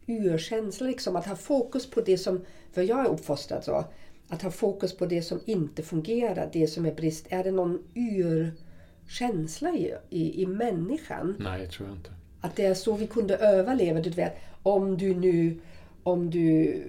[0.06, 3.84] urkänsla liksom att ha fokus på det som, för jag är uppfostrad så,
[4.28, 7.26] att ha fokus på det som inte fungerar, det som är brist.
[7.28, 11.36] Är det någon urkänsla i, i, i människan?
[11.38, 12.10] Nej, det tror jag inte.
[12.40, 14.00] Att det är så vi kunde överleva.
[14.00, 15.60] Du vet, om du nu
[16.02, 16.82] om du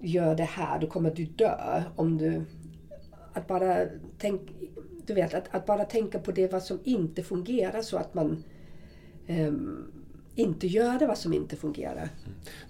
[0.00, 1.82] gör det här, då kommer du dö.
[1.96, 2.44] Om du,
[3.32, 3.86] att bara
[4.18, 4.40] tänk,
[5.06, 8.44] du vet, att, att bara tänka på det vad som inte fungerar så att man
[9.26, 9.92] ehm,
[10.34, 12.08] inte gör det vad som inte fungerar.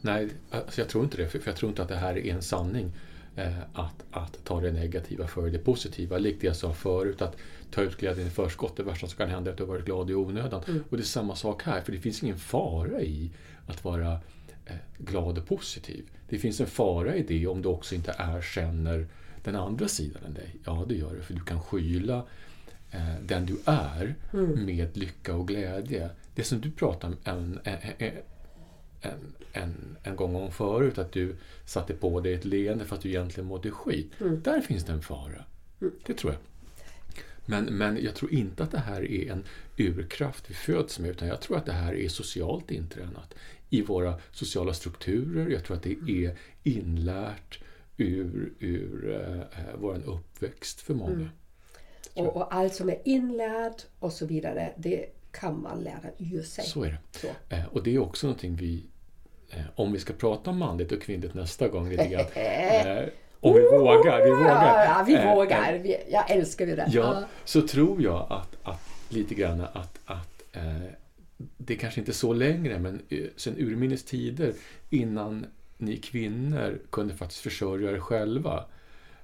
[0.01, 1.29] Nej, alltså jag tror inte det.
[1.29, 2.93] För jag tror inte att det här är en sanning.
[3.37, 6.19] Eh, att, att ta det negativa för det positiva.
[6.19, 7.37] Likt det jag sa förut, att
[7.71, 8.77] ta ut glädjen i förskott.
[8.77, 10.63] Det värsta som kan hända är att du har varit glad i onödan.
[10.91, 13.31] Och det är samma sak här, för det finns ingen fara i
[13.67, 14.13] att vara
[14.67, 16.11] eh, glad och positiv.
[16.29, 19.07] Det finns en fara i det om du också inte erkänner
[19.47, 20.57] den andra sidan än dig.
[20.65, 22.27] Ja, det gör det, för du kan skyla
[22.91, 24.15] eh, den du är
[24.57, 26.11] med lycka och glädje.
[26.35, 28.13] Det som du pratade om en, en,
[29.53, 33.09] en, en, gång om förut, att du satte på dig ett leende för att du
[33.09, 34.13] egentligen mådde skit.
[34.19, 35.45] Där finns det en fara.
[36.07, 36.41] Det tror jag.
[37.47, 39.45] Men, men jag tror inte att det här är en
[39.77, 43.35] urkraft vi föds med, utan jag tror att det här är socialt intränat
[43.71, 45.49] i våra sociala strukturer.
[45.49, 47.59] Jag tror att det är inlärt
[47.97, 51.29] ur, ur eh, vår uppväxt för många.
[52.15, 56.65] Och, och allt som är inlärt och så vidare, det kan man lära ur sig.
[56.65, 57.19] Så är det.
[57.19, 57.55] Så.
[57.55, 58.85] Eh, och det är också någonting vi,
[59.51, 62.27] eh, om vi ska prata om manligt och kvinnligt nästa gång lite grann.
[62.35, 63.09] Eh,
[63.41, 64.85] om vi vågar, vi vågar.
[64.85, 65.79] Ja, vi Eh, vågar.
[65.79, 66.89] Vi, jag älskar ju det.
[66.91, 70.91] Ja, så tror jag att, att lite grann att, att eh,
[71.37, 74.53] det är kanske inte så längre, men eh, sen urminnes tider
[74.91, 78.65] innan ni kvinnor kunde faktiskt försörja er själva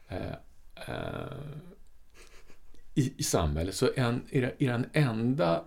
[0.08, 0.32] eh,
[0.74, 1.38] eh,
[2.94, 3.74] i, i samhället.
[3.74, 5.64] Så en, er, er enda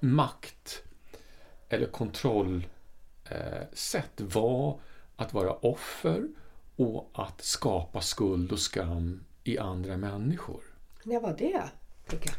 [0.00, 0.82] makt
[1.68, 2.66] eller kontrollsätt
[4.20, 4.80] eh, var
[5.16, 6.28] att vara offer
[6.76, 10.60] och att skapa skuld och skam i andra människor.
[11.04, 11.70] När var det?
[12.12, 12.32] Ulrika?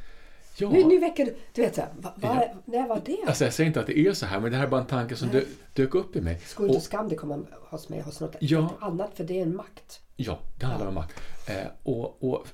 [0.60, 1.36] Ja, Nu, nu väcker du...
[1.54, 2.54] Du vet så här, va, va, Ja.
[2.66, 3.18] när var det?
[3.28, 4.88] alltså jag säger inte att det är så här, men det här är bara en
[4.88, 5.42] tanke som dö,
[5.74, 6.40] dök upp i mig.
[6.40, 7.40] Skuld och Och, skam, det kommer
[7.70, 8.78] hos mig hos något Ja.
[8.82, 10.02] annat för det är en makt.
[10.16, 11.20] ja, det handlar om makt.
[11.50, 12.48] Eh, och, och,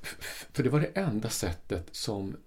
[0.54, 2.38] för det var det enda sättet som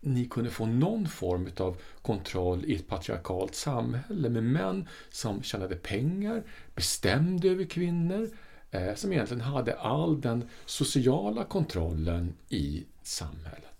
[0.00, 5.76] ni kunde få någon form av kontroll i ett patriarkalt samhälle med män som tjänade
[5.76, 6.42] pengar,
[6.74, 8.30] bestämde över kvinnor,
[8.70, 13.73] eh, som egentligen hade all den sociala kontrollen i samhället.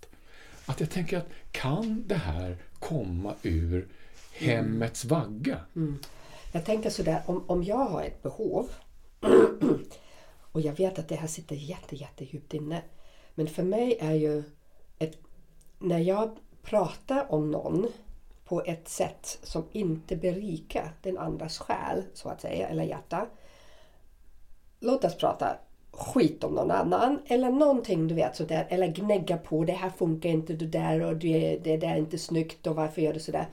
[0.67, 3.89] Att jag tänker att kan det här komma ur
[4.33, 5.61] hemmets vagga?
[5.77, 5.99] Mm.
[6.53, 8.69] Jag tänker sådär, om, om jag har ett behov
[10.53, 12.83] och jag vet att det här sitter jätte, jätte djupt inne.
[13.35, 14.43] Men för mig är ju
[14.99, 15.19] ett,
[15.79, 17.87] när jag pratar om någon
[18.45, 23.27] på ett sätt som inte berikar den andras själ, så att säga, eller hjärta.
[24.81, 25.57] Låt oss prata
[25.97, 28.67] skit om någon annan eller någonting du vet sådär.
[28.71, 32.19] Eller gnägga på det här funkar inte, det där och det, det där är inte
[32.19, 33.47] snyggt och varför gör du sådär.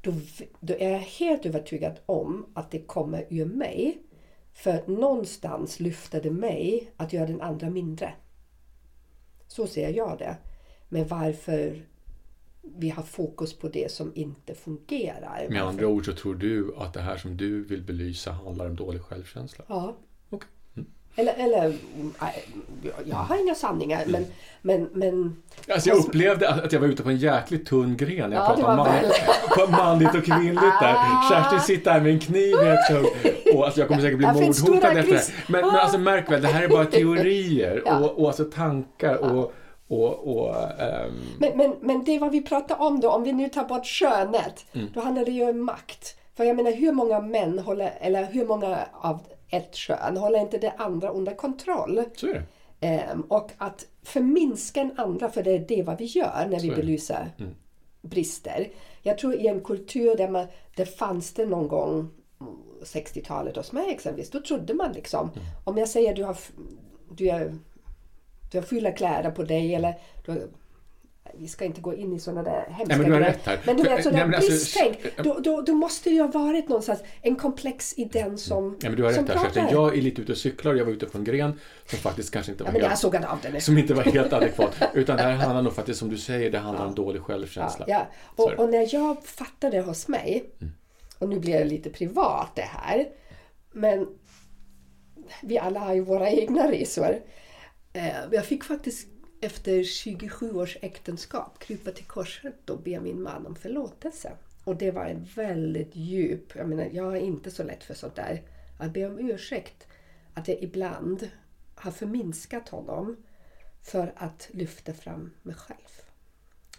[0.00, 0.12] Då,
[0.60, 3.98] då är jag helt övertygad om att det kommer ur mig.
[4.52, 8.12] För någonstans lyfter det mig att göra den andra mindre.
[9.48, 10.36] Så ser jag det.
[10.88, 11.82] Men varför
[12.62, 15.46] vi har fokus på det som inte fungerar.
[15.50, 18.76] Med andra ord så tror du att det här som du vill belysa handlar om
[18.76, 19.64] dålig självkänsla?
[19.68, 19.96] Ja.
[21.18, 21.74] Eller, eller
[23.04, 24.26] jag har inga sanningar men,
[24.62, 25.36] men, men
[25.72, 28.54] Alltså jag upplevde att jag var ute på en jäkligt tunn gren när jag Ja,
[28.54, 30.94] pratade om man, manligt och kvinnligt där.
[30.96, 31.28] Ah.
[31.30, 33.06] Kerstin sitter här med en kniv i ett hugg
[33.54, 35.32] och alltså jag kommer säkert bli mordhotad efter det.
[35.48, 37.98] Men, men alltså märk väl, det här är bara teorier Ja.
[37.98, 39.52] och, och alltså tankar och,
[39.88, 43.48] och, och ehm, Men, men, men det vad vi pratar om då, om vi nu
[43.48, 44.88] tar bort könet, Mm.
[44.94, 46.14] då handlar det ju om makt.
[46.36, 49.20] För jag menar hur många män håller, eller hur många av
[49.50, 52.04] ett kön håller inte det andra under kontroll?
[52.80, 56.70] Ehm, och att förminska en andra, för det är det vad vi gör när vi
[56.70, 57.30] belyser
[58.00, 58.68] brister.
[59.02, 60.46] Jag tror i en kultur där man,
[60.76, 61.98] det fanns det någon gång
[62.40, 65.30] mm, 60-talet hos mig exempelvis, då trodde man liksom,
[65.64, 66.36] om jag säger du har,
[67.10, 67.58] du är,
[68.52, 69.94] du har fula kläder på dig eller
[70.24, 70.40] du har,
[71.38, 73.32] vi ska inte gå in i sådana där hemska Nej, men du har grejer.
[73.32, 73.60] rätt här.
[73.66, 74.96] Men du vet, nej, men alltså, bristtänk.
[75.02, 78.76] sh- Då, då, då måste det ju ha varit någonstans en komplex i den som,
[78.82, 79.64] Ja, men du har som rätt här Kerstin.
[79.70, 82.52] Jag är lite ute och cyklar jag var ute på en gren som faktiskt kanske
[82.52, 83.60] inte Ja, var jag helt såg av det nu.
[83.60, 84.76] som inte var helt adekvat.
[84.94, 87.84] Utan det här handlar nog faktiskt som du säger, det handlar om dålig självkänsla.
[87.88, 88.06] Ja,
[88.36, 90.44] Så och, och när jag fattade hos mig,
[91.18, 93.06] och nu blir det lite privat det här,
[93.72, 94.06] men
[95.42, 97.16] vi alla har ju våra egna resor.
[97.92, 98.02] Eh,
[98.32, 99.06] Jag fick faktiskt
[99.40, 104.32] efter 27 års äktenskap krypa till korset och be min man om förlåtelse.
[104.64, 108.14] Och det var en väldigt djup, jag menar jag är inte så lätt för sånt
[108.14, 108.42] där,
[108.78, 109.86] att be om ursäkt
[110.34, 111.30] att jag ibland
[111.74, 113.16] har förminskat honom
[113.82, 116.02] för att lyfta fram mig själv.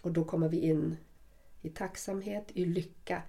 [0.02, 0.96] Och då kommer vi in
[1.62, 3.22] i tacksamhet, i lycka.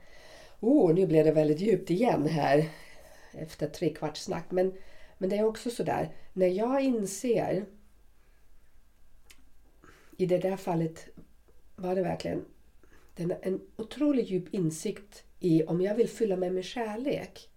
[0.60, 2.70] Oh, nu blev det väldigt djupt igen här
[3.32, 4.46] efter tre kvarts snack.
[4.50, 4.74] Men,
[5.18, 7.66] men det är också sådär, när jag inser
[10.22, 11.08] i det där fallet
[11.76, 12.46] var det verkligen
[13.16, 17.50] den, en otroligt djup insikt i om jag vill fylla mig med kärlek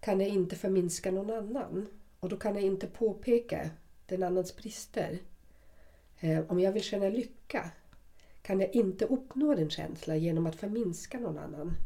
[0.00, 1.86] kan jag inte förminska någon annan.
[2.20, 3.70] Och då kan jag inte påpeka
[4.06, 5.18] den annans brister.
[6.20, 7.70] Eh, om jag vill känna lycka
[8.42, 11.76] kan jag inte uppnå den känslan genom att förminska någon annan.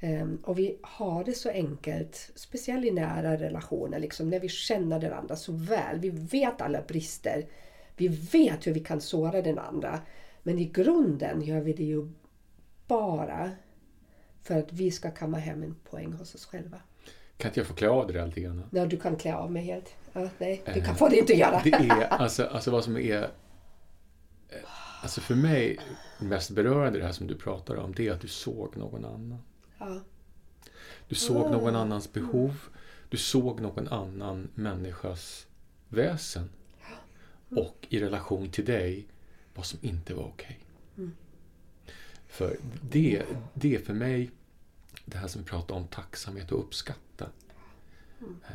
[0.00, 5.00] Ehm, och vi har det så enkelt, speciellt i nära relationer, liksom, när vi känner
[5.00, 5.98] den andra så väl.
[5.98, 7.46] Vi vet alla brister.
[7.96, 10.00] Vi vet hur vi kan såra den andra.
[10.42, 12.08] Men i grunden gör vi det ju
[12.86, 13.50] bara
[14.42, 16.80] för att vi ska kamma hem en poäng hos oss själva.
[17.36, 18.62] Kan inte jag få klä av dig lite grann?
[18.70, 19.94] Ja, du kan klä av mig helt.
[20.12, 21.60] Ja, nej, du Eh, kan få det inte göra.
[21.64, 23.22] Det är alltså, alltså vad som är...
[23.22, 24.58] eh,
[25.02, 25.78] Alltså för mig
[26.20, 29.38] mest berörande det här som du pratar om, det är att du såg någon annan.
[29.78, 30.00] Ja,
[31.08, 32.54] Du såg någon annans behov.
[33.08, 35.46] Du såg någon annan människas
[35.88, 36.48] väsen.
[37.48, 39.06] Och i relation till dig,
[39.54, 40.58] vad som inte var okej.
[42.26, 42.56] För
[42.90, 43.22] det,
[43.54, 44.30] det är för mig
[45.04, 47.30] det här som vi pratar om tacksamhet och uppskatta.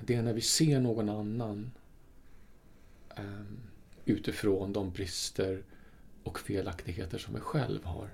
[0.05, 1.71] Det är när vi ser någon annan
[3.17, 3.59] um,
[4.05, 5.63] utifrån de brister
[6.23, 8.09] och felaktigheter som vi själv har.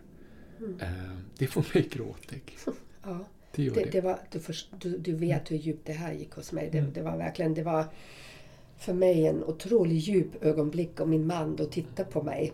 [0.80, 2.58] Ehm, det får mig gråtig.
[3.04, 3.26] ja.
[3.56, 3.92] Det Det, det.
[3.92, 6.70] det var, du, först, du, du vet hur djupt det här gick hos mig.
[6.72, 6.94] Det, Mm.
[6.94, 7.86] det var verkligen, det var
[8.78, 12.54] för mig en otroligt djup ögonblick och min man då tittade på mig.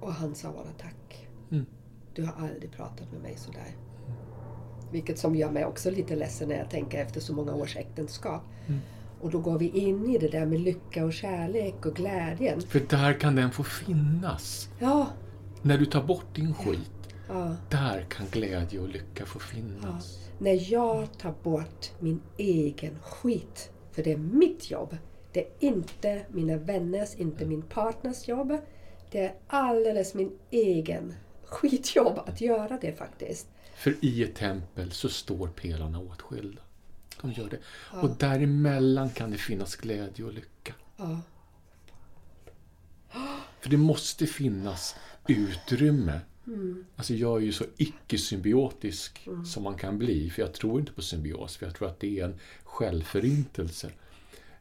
[0.00, 1.28] Och han sa bara tack.
[1.50, 1.66] Mm.
[2.14, 3.76] Du har aldrig pratat med mig sådär.
[4.92, 8.42] Vilket som gör mig också lite ledsen när jag tänker efter så många års äktenskap.
[8.66, 8.80] Mm.
[9.20, 12.60] Och då går vi in i det där med lycka och kärlek och glädjen.
[12.60, 14.68] För där kan den få finnas.
[14.78, 15.06] Ja,
[15.62, 17.56] När du tar bort din skit, ja.
[17.70, 20.18] där kan glädje och lycka få finnas.
[20.38, 24.96] När jag tar bort min egen skit, för det är mitt jobb.
[25.32, 28.58] Det är inte mina vänners, inte min partners jobb.
[29.10, 31.14] Det är alldeles min egen
[31.44, 33.46] skitjobb att göra det faktiskt.
[33.74, 36.62] För i ett tempel så står pelarna åtskilda.
[37.20, 37.58] De gör det.
[38.00, 40.74] Och däremellan kan det finnas glädje och lycka.
[40.96, 41.20] Ja,
[43.60, 44.96] För det måste finnas
[45.28, 46.20] utrymme.
[46.96, 51.02] Alltså jag är ju så icke-symbiotisk som man kan bli, för jag tror inte på
[51.02, 52.38] symbios, för jag tror att det är en
[52.72, 53.90] självförintelse.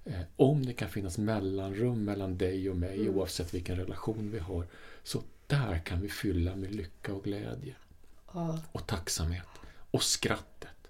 [0.06, 4.66] Eh, om det kan finnas mellanrum mellan dig och mig, oavsett vilken relation vi har,
[5.04, 7.76] så där kan vi fylla med lycka och glädje.
[8.34, 9.46] ja, Och tacksamhet.
[9.92, 10.90] Och skrattet.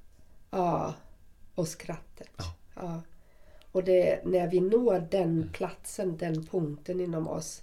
[0.49, 0.93] ja.
[1.55, 2.29] Och skrattet.
[2.37, 2.53] Ja.
[2.75, 3.01] Ja.
[3.71, 7.61] Och det, när vi når den platsen, den punkten inom oss.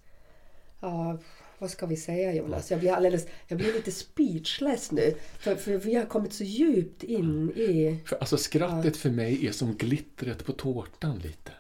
[0.81, 1.19] Ja,
[1.59, 2.71] vad ska vi säga Jonas?
[2.71, 5.15] Jag blir, alldeles, jag blir lite speechless nu.
[5.39, 7.99] För, för vi har kommit så djupt in i...
[8.05, 11.53] För alltså skrattet för mig är som glittret på tårtan lite.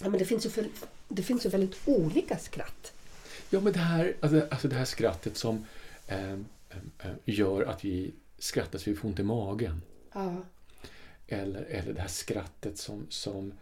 [0.00, 0.66] Ja, men det finns ju, för,
[1.08, 2.92] det finns ju väldigt olika skratt.
[3.50, 5.64] Ja, men det här, alltså, alltså det här skrattet som
[6.06, 6.38] eh,
[7.24, 9.82] gör att vi skrattar så vi får ont i magen.
[10.12, 10.44] Ja.
[11.26, 13.52] Eller, eller det här skrattet som, som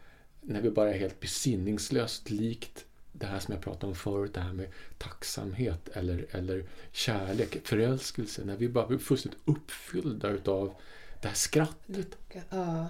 [0.41, 2.85] när vi bara är helt besinningslöst likt
[3.19, 8.45] det här som jag pratade om förut, det här med tacksamhet eller, eller kärlek, förälskelse,
[8.45, 10.75] när vi bara blir fullständigt uppfyllda utav
[11.23, 12.19] det här skrattet.
[12.51, 12.89] Ja.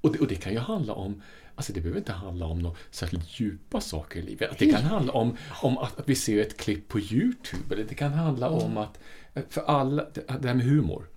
[0.00, 1.22] Och det, och det kan ju handla om
[1.54, 4.58] Alltså det behöver inte handla om några särskilt djupa saker i livet.
[4.58, 7.74] Det kan handla om, om att, att vi ser ett klipp på Youtube.
[7.74, 8.98] Eller det kan handla om att,
[9.48, 11.08] för alla, det här med humor.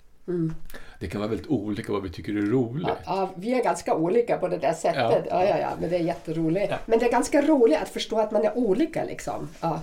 [1.00, 2.88] Det kan vara väldigt olika vad vi tycker är roligt.
[2.88, 5.26] Ja, ja, vi är ganska olika på det där sättet.
[5.30, 5.46] Ja.
[5.46, 6.74] Ja, ja, men det är jätteroligt.
[6.86, 9.50] Men det är ganska roligt att förstå att man är olika liksom.
[9.62, 9.82] Ja.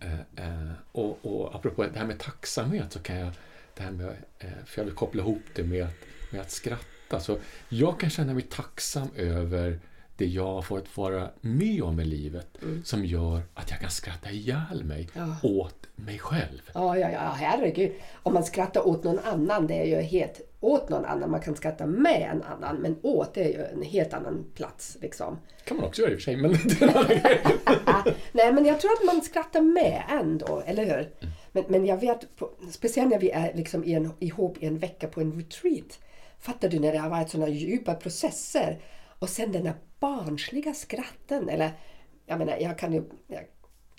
[0.00, 3.32] Eh, eh, och, och apropå det här med tacksamhet så kan jag,
[3.74, 4.06] det här med,
[4.38, 7.20] eh, för jag vill koppla ihop det med, att- med att skratta.
[7.20, 7.36] Så
[7.68, 9.78] jag kan känna mig tacksam över
[10.16, 12.48] det jag har fått vara med om i livet
[12.84, 15.08] som gör att jag kan skratta ihjäl mig
[15.42, 16.70] åt mig själv.
[16.74, 17.92] Ja, ja, ja, herregud.
[18.22, 21.30] Om man skrattar åt någon annan, det är ju helt åt någon annan.
[21.30, 24.96] Man kan skratta med en annan, men åt är ju en helt annan plats.
[25.00, 25.38] Liksom.
[25.64, 26.50] kan man också göra i och för sig, men.
[28.32, 31.10] Nej, men jag tror att man skrattar med ändå, eller hur?
[31.52, 34.78] Men, men jag vet, på, speciellt när vi är liksom i en, ihop i en
[34.78, 35.98] vecka på en retreat.
[36.38, 38.78] Fattar du när det har varit sådana djupa processer?
[39.18, 41.48] Och sen den där barnsliga skratten.
[41.48, 41.70] Eller,
[42.26, 43.42] jag menar, jag kan ju jag,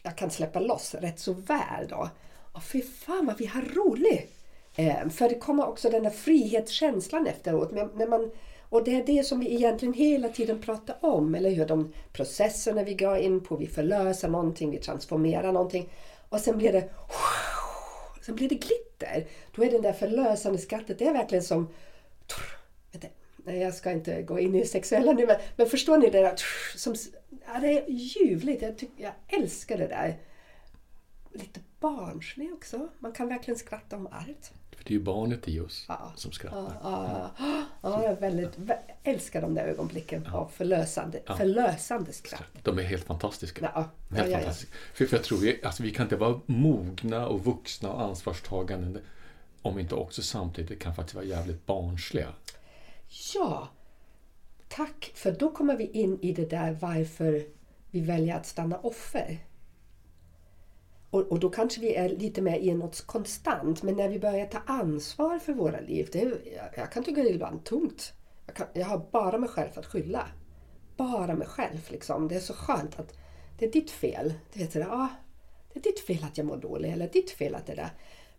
[0.06, 2.10] jag kan släppa loss rätt så väl då.
[2.52, 4.32] Och fy fan vad vi har roligt!
[4.76, 7.72] Eh, för det kommer också den där frihetskänslan efteråt.
[7.72, 8.32] Men, när man,
[8.70, 11.36] och det är det som vi egentligen hela tiden pratar om.
[11.36, 11.66] Eller hur?
[11.66, 13.56] De processerna vi går in på.
[13.56, 15.90] Vi förlöser någonting, vi transformerar någonting.
[16.30, 16.90] Och sen blir det
[18.26, 19.28] Sen blir det glitter.
[19.56, 21.68] Då är den där förlösande skrattet, det är verkligen som...
[22.92, 26.22] Vänta, Nej, jag ska inte gå in i sexuella nu, men, men förstår ni det
[26.22, 26.36] där?
[26.76, 26.96] Som,
[27.54, 28.62] ja, det är ljuvligt.
[28.62, 30.18] Jag, tycker, jag älskar det där.
[31.34, 32.88] Lite barnslig också.
[33.00, 34.52] Man kan verkligen skratta om allt.
[34.78, 36.14] För det är ju barnet i oss Ja.
[36.16, 36.80] som skrattar.
[36.84, 42.44] Ja, ja, ja, jag väldigt, vä- älskar de där ögonblicken av förlösande, förlösande skratt.
[42.64, 43.72] De är helt fantastiska.
[43.76, 44.76] Ja, Helt fantastiska.
[44.94, 49.02] För, för jag tror vi, alltså, vi kan inte vara mogna och vuxna och ansvarstagande
[49.62, 52.28] om vi inte också samtidigt kan faktiskt vara jävligt barnsliga.
[53.36, 53.68] Ja,
[54.76, 55.12] tack.
[55.16, 57.46] För då kommer vi in i det där varför
[57.92, 59.38] vi väljer att stanna offer.
[61.10, 63.84] Och, och då kanske vi är lite mer i något konstant.
[63.84, 66.10] Men när vi börjar ta ansvar för våra liv.
[66.12, 68.14] Det är, jag, jag kan tycka det är ibland tungt.
[68.46, 70.28] Jag, kan, jag har bara mig själv att skylla.
[70.98, 71.92] Bara mig själv.
[71.92, 72.28] Liksom.
[72.28, 73.14] Det är så skönt att
[73.60, 74.34] det är ditt fel.
[74.54, 75.10] Du vet, sådär, ah,
[75.74, 76.94] det är ditt fel att jag mår dåligt.
[76.94, 77.90] Eller ditt fel att det där.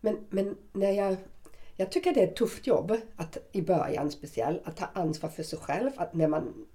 [0.00, 1.16] Men, men när jag
[1.76, 5.42] jag tycker det är ett tufft jobb, att, i början speciellt, att ta ansvar för
[5.42, 5.90] sig själv.
[5.96, 6.66] Att när man,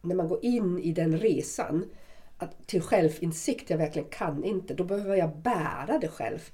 [0.00, 1.90] när man går in i den resan
[2.38, 6.50] att, till självinsikt, jag verkligen kan inte, då behöver jag bära det själv.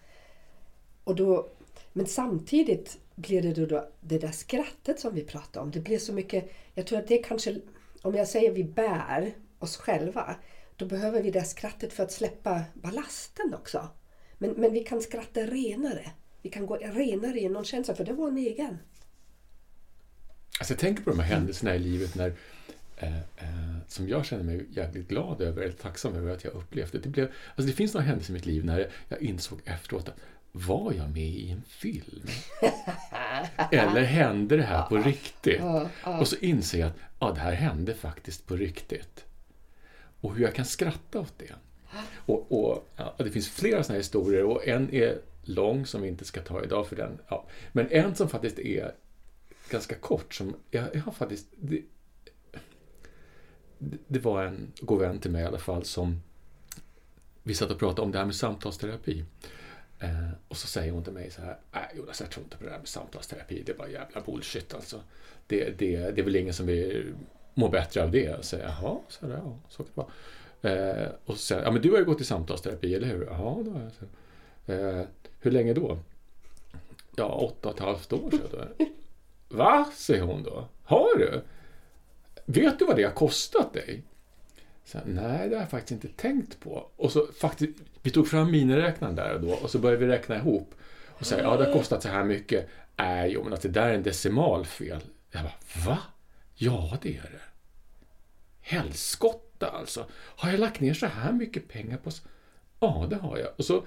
[1.05, 1.49] Och då,
[1.93, 5.71] men samtidigt blir det då, då det där skrattet som vi pratar om.
[5.71, 7.61] Det blir så mycket, jag tror att det kanske,
[8.03, 10.37] om jag säger vi bär oss själva,
[10.77, 13.89] då behöver vi det skrattet för att släppa ballasten också.
[14.39, 16.13] Men, men vi kan skratta renare.
[16.47, 18.79] Vi kan gå renare i någon känsla, för det var en egen.
[20.59, 22.33] Alltså jag tänker på de här händelserna i livet när,
[22.97, 26.93] eh, eh, som jag känner mig jävligt glad över, eller tacksam över att jag upplevt
[26.93, 26.99] det.
[26.99, 30.17] Det, blev, alltså det finns några händelser i mitt liv när jag insåg efteråt att
[30.53, 32.27] var jag med i en film?
[33.73, 35.61] Eller hände det här på riktigt?
[36.21, 39.25] Och så inser jag att ja, det här hände faktiskt på riktigt.
[40.21, 41.53] Och hur jag kan skratta åt det.
[42.27, 45.19] Och, och ja, det finns flera sådana här historier och en är
[45.49, 47.19] lång som vi inte ska ta idag för den.
[47.29, 47.47] Ja.
[47.73, 48.95] Men en som faktiskt är
[49.71, 51.47] ganska kort som jag, jag har faktiskt...
[51.61, 51.83] Det,
[54.09, 56.23] det- var en god vän till mig i alla fall som
[57.43, 59.25] vi satt och pratade om det här med samtalsterapi.
[59.99, 62.65] Eh, och så säger hon till mig så här, nej Jonas jag tror inte på
[62.65, 65.01] det här med samtalsterapi, det är bara jävla bullshit alltså.
[65.47, 67.15] Det, det, det är väl ingen som vill
[67.55, 68.35] må bättre av det.
[68.35, 71.03] Och så säger jag, jaha, så, där, ja, så kan det vara.
[71.03, 73.25] Eh, och så säger ja men du har ju gått i samtalsterapi, eller hur?
[73.27, 73.93] Ja, det har jag.
[73.93, 75.07] Så, eh,
[75.41, 75.99] hur länge då?
[77.17, 78.69] Ja, åtta och ett halvt år sedan.
[79.49, 79.91] Va?
[79.95, 80.69] säger hon då.
[80.85, 81.43] Har du?
[82.47, 84.03] Vet du vad det har kostat dig?
[84.85, 86.91] Så, Nej, det har jag faktiskt inte tänkt på.
[86.97, 90.37] Och så faktiskt, vi tog fram miniräknaren där och då och så började vi räkna
[90.37, 90.75] ihop.
[91.19, 92.69] Och säga, ja det har kostat så här mycket.
[92.97, 95.01] Nej, jo men att det där är en decimal fel.
[95.31, 95.99] Jag bara, va?
[96.55, 97.41] Ja, det är det.
[98.61, 100.07] Helskotta alltså.
[100.13, 102.11] Har jag lagt ner så här mycket pengar på...
[102.81, 103.49] Ja, det har jag.
[103.57, 103.85] Och så,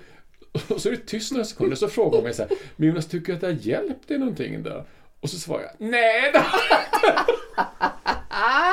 [0.69, 2.87] och så är det tyst några sekunder och så frågar hon mig så här, men
[2.89, 4.85] Jonas, tycker du att det har hjälpt dig någonting då?
[5.19, 6.59] Och så svarar jag, nej det har
[8.29, 8.71] Ah,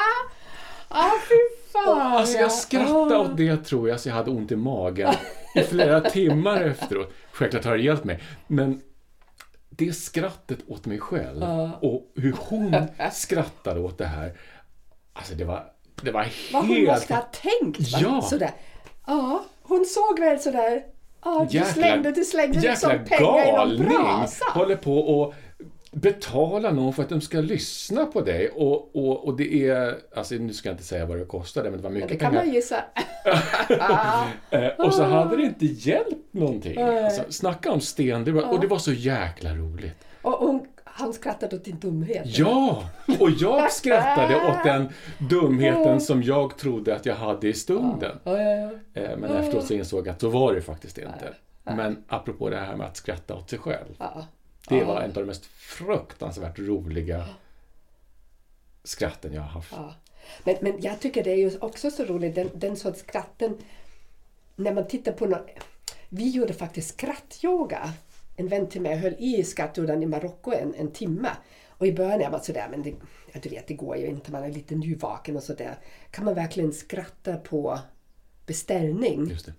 [0.88, 1.34] ah fy
[1.72, 2.12] fan!
[2.12, 5.14] Alltså jag skrattade åt det tror jag så jag hade ont i magen
[5.54, 7.12] i flera timmar efteråt.
[7.32, 8.22] Självklart har det hjälpt mig.
[8.46, 8.80] Men
[9.70, 11.42] det skrattet åt mig själv
[11.80, 14.38] och hur hon skrattade åt det här.
[15.12, 15.72] Alltså det var,
[16.02, 16.52] det var helt...
[16.52, 17.80] Vad hon måste ha tänkt.
[17.92, 17.98] va?
[18.02, 18.22] Ja.
[18.22, 18.50] Sådär.
[19.06, 20.82] Ja, hon såg väl sådär.
[21.24, 24.44] Ja, du Jäkla- slängde, du slängde liksom pengar i någon brasa.
[24.54, 25.34] håller på och
[25.92, 30.34] betala någon för att de ska lyssna på dig och, och, och det är, alltså
[30.34, 32.30] nu ska jag inte säga vad det kostade men det var Ja, mycket det kan
[32.30, 32.44] pengar.
[32.44, 32.76] man gissa.
[34.50, 36.78] Eh, och så hade det inte hjälpt någonting.
[36.80, 40.06] Alltså, snacka om sten, det var, och det var så jäkla roligt.
[40.22, 40.66] Och hon,
[40.98, 42.22] han skrattade åt din dumhet.
[42.26, 42.88] Ja!
[43.20, 44.88] Och jag skrattade åt den
[45.18, 48.18] dumheten som jag trodde att jag hade i stunden.
[48.24, 49.00] Ja, ja, ja.
[49.02, 51.34] Eh, Men efteråt så insåg jag att så var det faktiskt inte.
[51.64, 54.02] Men apropå det här med att skratta åt sig själv.
[54.68, 57.24] Det var en av de mest fruktansvärt roliga
[58.84, 59.72] skratten jag har haft.
[60.44, 63.56] Men, men jag tycker det är ju också så roligt, den, den sorts skratten,
[64.56, 65.46] när man tittar på något.
[66.08, 67.92] Vi gjorde faktiskt skrattyoga.
[68.36, 71.28] En vän till mig höll i skrattyogan i Marocko en, en timme.
[71.68, 72.94] Och i början är man sådär, men det,
[73.32, 75.78] ja, du vet, det går ju inte, man är lite nyvaken och sådär.
[76.10, 77.78] Kan man verkligen skratta på
[78.46, 79.26] beställning?
[79.30, 79.52] Just det.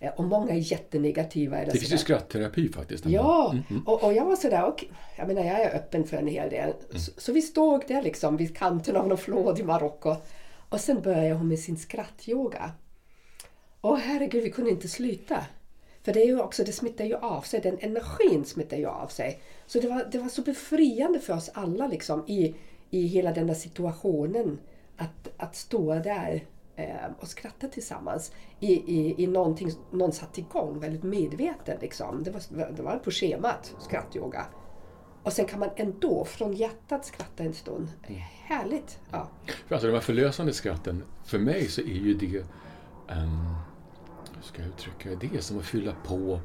[0.00, 1.58] Eh, Och många är jättenegativa.
[1.58, 3.06] Eller Det finns ju skrattterapi faktiskt.
[3.06, 3.54] Ja,
[3.86, 4.84] och, och jag var sådär, och,
[5.18, 6.72] jag menar jag är öppen för en hel del.
[6.94, 10.16] Så, så vi stod där liksom vid kanten av någon flod i Marocko.
[10.68, 12.72] Och sen började hon med sin skrattyoga.
[13.80, 15.44] Åh herregud, vi kunde inte sluta.
[16.04, 19.06] För det är ju också, det smittar ju av sig, den energin smittar ju av
[19.06, 19.40] sig.
[19.66, 22.54] Så det var, det var så befriande för oss alla liksom i,
[22.90, 24.58] i hela den där situationen.
[24.96, 26.44] Att, att stå där
[26.76, 31.82] eh, och skratta tillsammans i, i, i någonting någon satt igång väldigt medvetet.
[31.82, 32.22] Liksom.
[32.22, 34.46] Det, var, det var på schemat, skrattyoga.
[35.22, 37.88] Och sen kan man ändå från hjärtat skratta en stund.
[38.42, 38.98] Härligt!
[39.10, 39.28] Ja.
[39.66, 43.54] För alltså de här förlösande skratten, för mig så är ju det, um,
[44.44, 46.40] ska jag uttrycka det, det är som att fylla på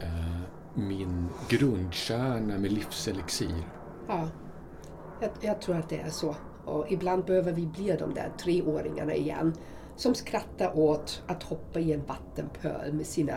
[0.00, 0.40] eh,
[0.74, 3.68] min grundkärna med livselixir.
[4.08, 4.28] Ja,
[5.20, 6.36] jag, jag tror att det är så.
[6.64, 9.54] Och ibland behöver vi bli de där treåringarna igen
[9.96, 13.34] som skrattar åt att hoppa i en vattenpöl med sina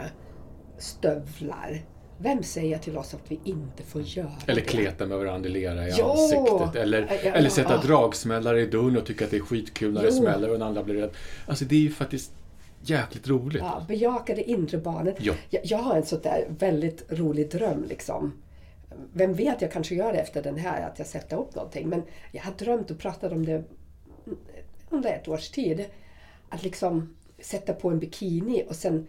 [0.78, 1.82] stövlar.
[2.22, 4.67] Vem säger till oss att vi inte får göra Eller det?
[4.67, 6.11] kleta med varandra i lera i Ja!
[6.11, 6.82] ansiktet.
[6.82, 7.82] Eller, Ja, ja, eller sätta ja.
[7.82, 10.15] dragsmällare i dörren och tycka att det är skitkul när det Jo.
[10.15, 11.09] smäller och den andra blir rädd.
[11.47, 12.32] Alltså det är ju faktiskt
[12.82, 13.61] jäkligt roligt.
[13.61, 15.15] Ja, bejaka det inre barnet.
[15.19, 15.34] Ja.
[15.49, 17.84] Jag, jag har en sån där väldigt rolig dröm.
[17.84, 18.34] Liksom.
[19.13, 21.89] Vem vet, jag kanske gör det efter den här, att jag sätter upp någonting.
[21.89, 23.63] Men jag har drömt och pratat om det
[24.89, 25.86] under ett års tid.
[26.49, 29.07] Att liksom sätta på en bikini och sen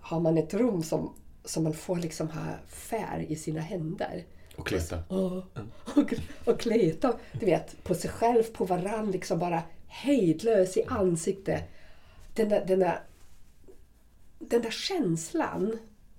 [0.00, 1.14] har man ett rum som,
[1.44, 4.24] som man får liksom ha färg i sina händer.
[4.56, 4.98] Och kleta.
[5.08, 5.36] Och,
[5.96, 6.14] och,
[6.44, 11.62] och kleta, du vet, på sig själv, på varann, liksom bara hejdlös i ansiktet.
[12.34, 13.00] Den där, den där,
[14.38, 15.78] den där känslan.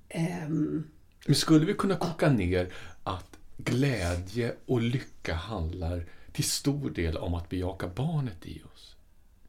[0.10, 0.84] ehm,
[1.26, 7.34] Men skulle vi kunna koka ner att glädje och lycka handlar till stor del om
[7.34, 8.96] att bejaka barnet i oss?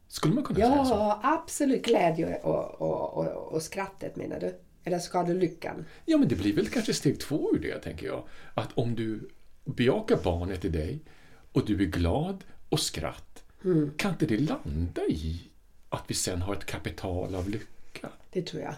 [0.09, 0.95] Skulle man kunna säga så?
[0.95, 4.59] ja, absolut glädje och, och, och, och skrattet menar du?
[4.85, 5.85] Eller ska du lyckan?
[6.05, 8.25] Ja, men det blir väl kanske steg två ur det, tänker jag.
[8.55, 9.29] Att om du
[9.65, 11.01] bejakar barnet i dig
[11.53, 13.45] och du är glad och skratt,
[13.97, 15.43] kan inte det landa i
[15.89, 17.67] att vi sen har ett kapital av lycka?
[18.31, 18.75] Det tror jag.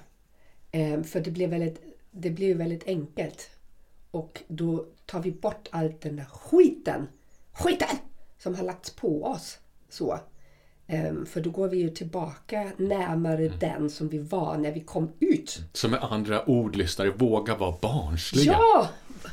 [0.72, 3.50] Ehm, för det blir, väldigt, det ju väldigt enkelt.
[4.10, 7.08] Och då tar vi bort allt den där skiten,
[7.52, 7.96] skiten
[8.38, 9.58] som har lagts på oss.
[9.88, 10.18] Så.
[10.86, 15.12] Ehm, för då går vi ju tillbaka närmare den som vi var när vi kom
[15.20, 15.60] ut.
[15.72, 18.52] Så med andra ord, lyssnare, våga vara barnsliga.
[18.52, 18.88] Ja,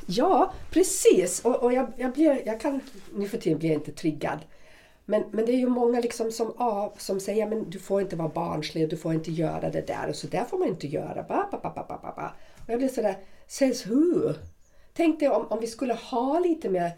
[0.05, 1.41] ja precis.
[1.45, 2.81] Och, och jag, jag, blir, jag kan,
[3.15, 4.39] nu för tiden blir jag inte triggad.
[5.09, 8.15] Men, men det är ju många liksom som, av, som säger men du får inte
[8.15, 11.23] vara barnslig, du får inte göra det där och så där får man inte göra.
[11.23, 12.31] Ba, ba, ba, ba, ba, ba.
[12.65, 14.33] Och jag blir sådär, says who?
[14.93, 16.91] Tänk dig om, om vi skulle ha lite mer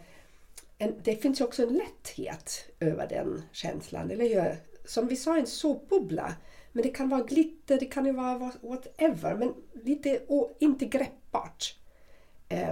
[0.78, 4.56] en, det finns ju också en lätthet över den känslan, eller hur?
[4.84, 6.34] Som vi sa, en såpbubbla.
[6.72, 9.54] Men det kan vara glitter, det kan ju vara whatever, men
[9.84, 11.76] lite och inte greppbart.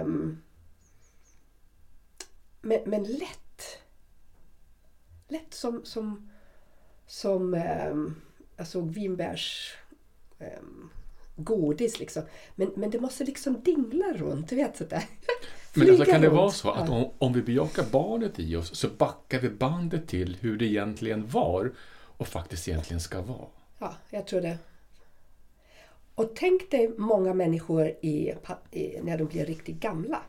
[0.01, 0.41] Um,
[2.61, 3.50] men, men lätt.
[5.31, 6.29] Lätt som, som,
[7.07, 7.53] som
[8.57, 9.73] jag såg vinbärs
[10.39, 10.89] ehm,
[11.35, 12.23] godis liksom.
[12.55, 15.03] Men, men det måste liksom dingla runt, du vet sådär.
[15.73, 16.37] Men alltså, kan det runt.
[16.37, 20.37] vara så att om, om vi bejakar barnet i oss så backar vi bandet till
[20.41, 21.71] hur det egentligen var
[22.17, 23.47] och faktiskt egentligen ska vara?
[23.79, 24.57] Ja, jag tror det.
[26.15, 28.33] Och tänk dig många människor i,
[28.71, 30.21] i, när de blir riktigt gamla.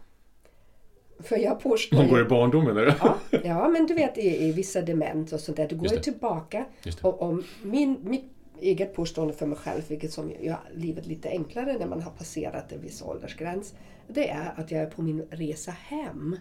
[1.23, 2.95] För jag påstår De går i barndomen eller?
[3.01, 5.99] Ja, ja, men du vet i, i vissa dement och sånt där, du går ju
[5.99, 6.64] tillbaka.
[7.03, 8.25] Och, och min, mitt
[8.61, 12.73] eget påstående för mig själv, vilket som gör livet lite enklare när man har passerat
[12.73, 13.75] en viss åldersgräns,
[14.09, 16.37] det är att jag är på min resa hem.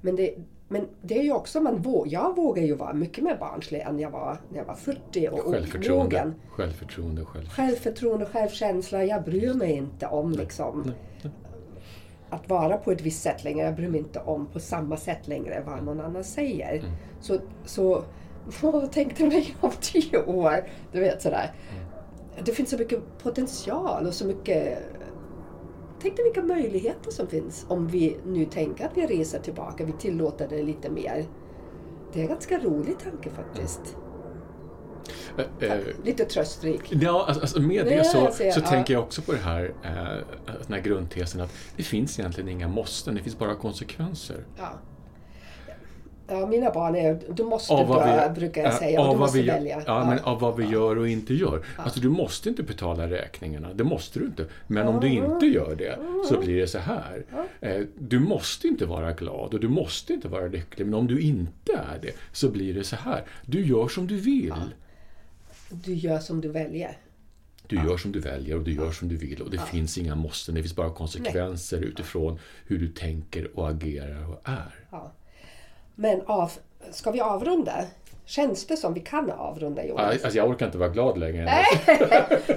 [0.00, 0.34] Men det,
[0.68, 3.98] men det är ju också, man vå, jag vågar ju vara mycket mer barnslig än
[3.98, 6.34] jag var när jag var 40 och Självförtroende, omogen.
[6.50, 7.48] självförtroende, själv.
[7.48, 10.92] Självförtroende, självkänsla, jag bryr mig inte om liksom
[12.36, 13.64] att vara på ett visst sätt längre.
[13.64, 16.84] Jag bryr mig inte om på samma sätt längre vad någon annan säger.
[17.20, 18.02] Så, så
[18.60, 20.68] vad tänkte du mig om tio år?
[20.92, 21.52] Du vet sådär.
[22.44, 24.78] Det finns så mycket potential och så mycket
[26.00, 29.92] Tänk dig vilka möjligheter som finns om vi nu tänker att vi reser tillbaka, vi
[29.92, 31.26] tillåter det lite mer.
[32.12, 33.96] Det är en ganska rolig tanke faktiskt.
[35.38, 36.80] Eh, eh, Lite tröstrik.
[36.90, 38.66] Ja, alltså, alltså med Nej, det så, jag så ja.
[38.66, 39.92] tänker jag också på det här, eh,
[40.66, 44.36] den här grundtesen att det finns egentligen inga måsten, det finns bara konsekvenser.
[44.58, 44.72] Ja.
[46.28, 49.00] Ja, mina barn är du måste Av dö, vi- brukar jag ja, säga.
[49.00, 49.82] Och du måste vi, välja.
[49.86, 51.62] Ja, men av vad vi gör och inte gör.
[51.76, 54.46] Alltså du måste inte betala räkningarna, det måste du inte.
[54.66, 57.24] Men om du inte gör det så blir det så här.
[57.60, 61.20] Eh, Du måste inte vara glad och du måste inte vara lycklig, men om du
[61.20, 63.24] inte är det så blir det så här.
[63.46, 64.52] Du gör som du vill.
[65.70, 66.98] Du gör som du väljer.
[67.66, 70.14] Du gör som du väljer och du gör som du vill och det finns inga
[70.14, 74.74] måsten, det finns bara konsekvenser utifrån hur du tänker och agerar och är.
[74.90, 75.12] Ja.
[75.94, 76.52] Men av,
[76.90, 77.84] ska vi avrunda?
[78.24, 80.24] Känns det som vi kan avrunda Ja, Jonas?
[80.24, 81.44] Alltså jag orkar inte vara glad längre.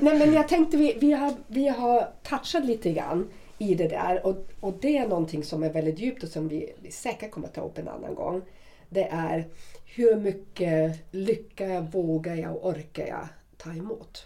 [0.02, 4.26] Nej men jag tänkte vi, vi, har, vi har touchat lite grann i det där
[4.26, 7.48] och, och det är någonting som är väldigt djupt och som vi, vi säkert kommer
[7.48, 8.42] att ta upp en annan gång.
[8.90, 9.48] Det är
[9.96, 13.28] hur mycket lycka vågar jag och orkar jag
[13.58, 14.26] ta emot?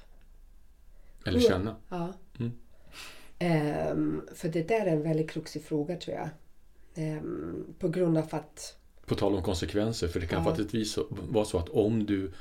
[1.26, 1.76] Eller känna.
[1.90, 2.14] Ja.
[2.40, 2.52] Mm.
[3.40, 6.30] Ehm, för det där är en väldigt kruxig fråga tror jag.
[6.96, 10.56] Ehm, på grund av att På tal om konsekvenser, för det kan Ja.
[10.56, 12.32] faktiskt vara så att om du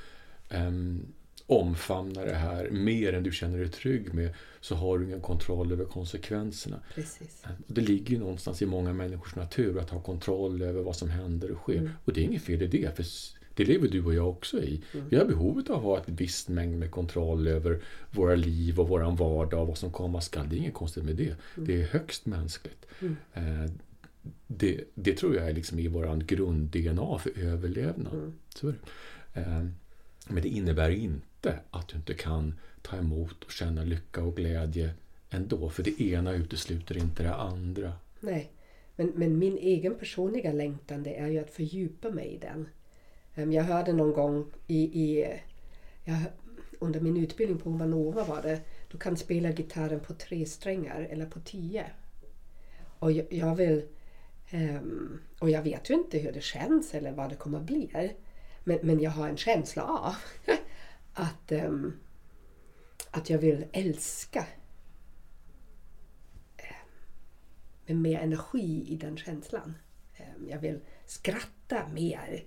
[0.51, 1.07] ehm,
[1.61, 5.73] omfamnar det här mer än du känner dig trygg med så har du ingen kontroll
[5.73, 6.81] över konsekvenserna.
[6.95, 7.45] Precis.
[7.67, 11.51] Det ligger ju någonstans i många människors natur att ha kontroll över vad som händer
[11.51, 11.79] och sker.
[11.79, 11.91] Mm.
[12.05, 13.05] Och det är inget fel i det, för
[13.55, 14.83] det lever du och jag också i.
[14.95, 15.09] Mm.
[15.09, 17.81] Vi har behovet av att ha ett visst mängd med kontroll över
[18.11, 20.49] våra liv och våran vardag och vad som komma skall.
[20.49, 21.35] Det är inget konstigt med det.
[21.57, 22.87] Det är högst mänskligt.
[23.01, 23.17] Mm.
[23.35, 23.71] Eh,
[24.47, 28.13] Det, det tror jag är liksom i våran grund-DNA för överlevnad.
[28.15, 28.33] Mm.
[28.55, 28.69] Så.
[29.35, 29.65] Eh,
[30.29, 31.27] Men det innebär inte
[31.71, 34.91] att du inte kan ta emot och känna lycka och glädje
[35.31, 35.71] ändå.
[35.71, 37.93] För det ena utesluter inte det andra.
[38.21, 38.53] Nej.
[38.97, 42.69] Men, men min egen personliga längtan det är ju att fördjupa mig i den.
[43.35, 45.27] Ehm, jag hörde någon gång i, i
[46.05, 46.19] jag,
[46.79, 51.27] under min utbildning på Humanova var det, du kan spela gitarren på tre strängar eller
[51.27, 51.85] på tio.
[52.99, 53.83] Och jag, jag vill,
[54.53, 58.13] um, och jag vet ju inte hur det känns eller vad det kommer att bli.
[58.65, 60.15] Men, men jag har en känsla av
[61.15, 62.01] att, um,
[63.11, 64.47] att jag vill älska
[66.57, 66.75] ehm,
[67.87, 69.75] med mer energi i den känslan.
[70.17, 72.45] Ehm, jag vill skratta mer.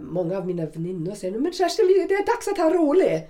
[0.00, 3.22] Många av mina väninnor säger men Kerstin, det är dags att ha roligt.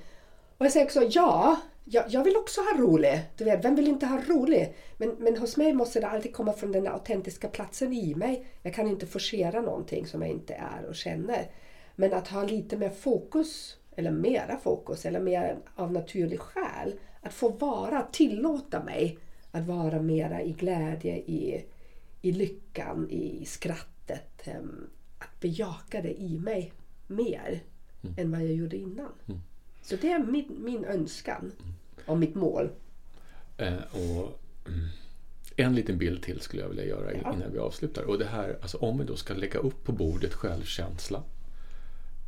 [0.59, 3.21] Och jag säger också ja, jag, jag vill också ha roligt.
[3.37, 4.77] Du vet, vem vill inte ha roligt?
[4.97, 8.47] Men, men hos mig måste det alltid komma från den autentiska platsen i mig.
[8.63, 11.51] Jag kan inte forcera någonting som jag inte är och känner.
[11.97, 16.93] Men att ha lite mer fokus, eller mera fokus, eller mer av naturlig skäl.
[17.21, 19.19] Att få vara, tillåta mig
[19.51, 21.65] att vara mera i glädje, i,
[22.23, 24.49] i lyckan, i skrattet.
[25.19, 26.73] Att bejaka det i mig
[27.07, 27.61] mer
[28.17, 29.13] än vad jag gjorde innan.
[29.83, 31.53] Så det är min, min önskan
[32.07, 32.71] och mitt mål.
[33.59, 34.89] Eh, och, mm,
[35.57, 37.35] en liten bild till skulle jag vilja göra Ja.
[37.35, 38.03] innan vi avslutar.
[38.03, 41.23] Och det här, alltså om vi då ska lägga upp på bordet självkänsla.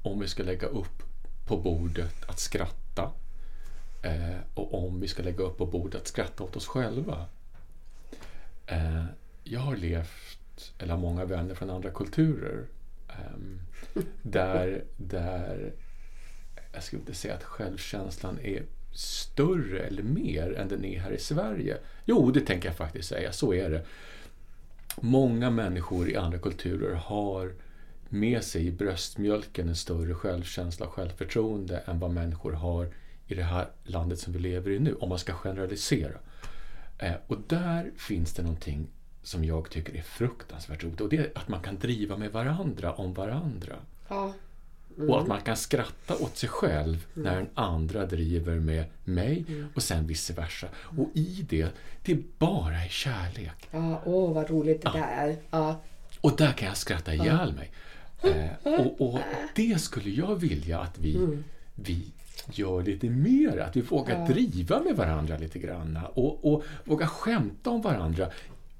[0.02, 1.02] Om vi ska lägga upp
[1.48, 3.12] på bordet att skratta.
[4.02, 7.26] Eh, och om vi ska lägga upp på bordet att skratta åt oss själva.
[8.66, 9.04] Eh,
[9.44, 12.66] jag har levt, eller har många vänner från andra kulturer.
[13.08, 13.60] ehm,
[14.22, 15.72] där, där
[16.72, 21.18] jag skulle inte säga att självkänslan är större eller mer än den är här i
[21.18, 21.78] Sverige.
[22.04, 23.32] Jo, det tänker jag faktiskt säga.
[23.32, 23.84] Så är det.
[25.00, 27.52] Många människor i andra kulturer har
[28.08, 32.88] med sig i bröstmjölken en större självkänsla och självförtroende än vad människor har
[33.26, 36.18] i det här landet som vi lever i nu, om man ska generalisera.
[36.98, 38.86] Eh, och där finns det någonting
[39.22, 42.92] som jag tycker är fruktansvärt roligt och det är att man kan driva med varandra
[42.92, 43.76] om varandra.
[44.08, 44.34] Ja.
[45.08, 49.44] Och att man kan skratta åt sig själv när den andra driver med mig
[49.74, 50.68] och sen vice versa.
[50.74, 51.68] Och i det,
[52.02, 53.68] det är bara kärlek.
[53.70, 55.36] Ja, åh vad roligt det där är.
[55.50, 55.80] Ja.
[56.20, 57.70] Och där kan jag skratta ihjäl mig.
[58.22, 59.18] Eh, och, och
[59.54, 61.44] det skulle jag vilja att vi, Mm.
[61.74, 62.06] vi
[62.52, 63.58] gör lite mer.
[63.58, 65.98] Att vi vågar driva med varandra lite grann.
[66.14, 68.28] Och, och vågar skämta om varandra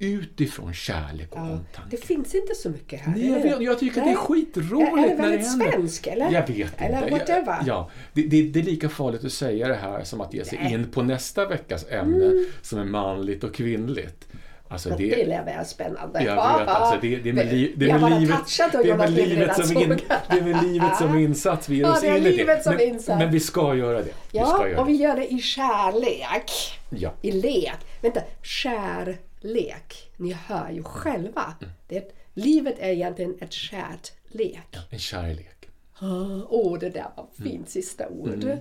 [0.01, 1.97] utifrån kärlek och Det omtanke.
[1.97, 3.13] finns inte så mycket här.
[3.13, 4.45] Nej, jag, vet, jag tycker att det är Nej.
[4.45, 6.31] skitroligt Är det när väldigt svensk, eller?
[6.33, 6.77] Jag vet inte.
[6.85, 7.59] Eller Jag- whatever.
[7.67, 10.59] Ja, det, det, det är lika farligt att säga det här som att ge sig
[10.59, 10.69] Nej.
[10.75, 10.81] Mm.
[10.81, 14.29] in på nästa veckas ämne som är manligt och kvinnligt.
[14.71, 16.23] Alltså det, det lär vara spännande.
[16.23, 18.41] jag vet, alltså det, det är med, li, det är med livet,
[18.73, 19.89] det är med livet som in,
[20.29, 22.75] det är med livet som insats vi ger Ja, oss det är in i som
[22.75, 23.19] men, insats.
[23.19, 24.05] men vi ska göra det.
[24.05, 26.51] Vi ska Ja, göra och vi gör det i kärlek.
[26.91, 27.13] Ja.
[27.23, 27.79] I lek.
[28.03, 30.11] Vänta, kärlek.
[30.17, 31.55] Ni hör ju själva.
[31.61, 31.73] Mm.
[31.89, 34.77] Det livet är egentligen ett kärt lek.
[34.91, 35.69] En kärlek.
[36.03, 38.59] Åh, oh, det där var fint sista ord.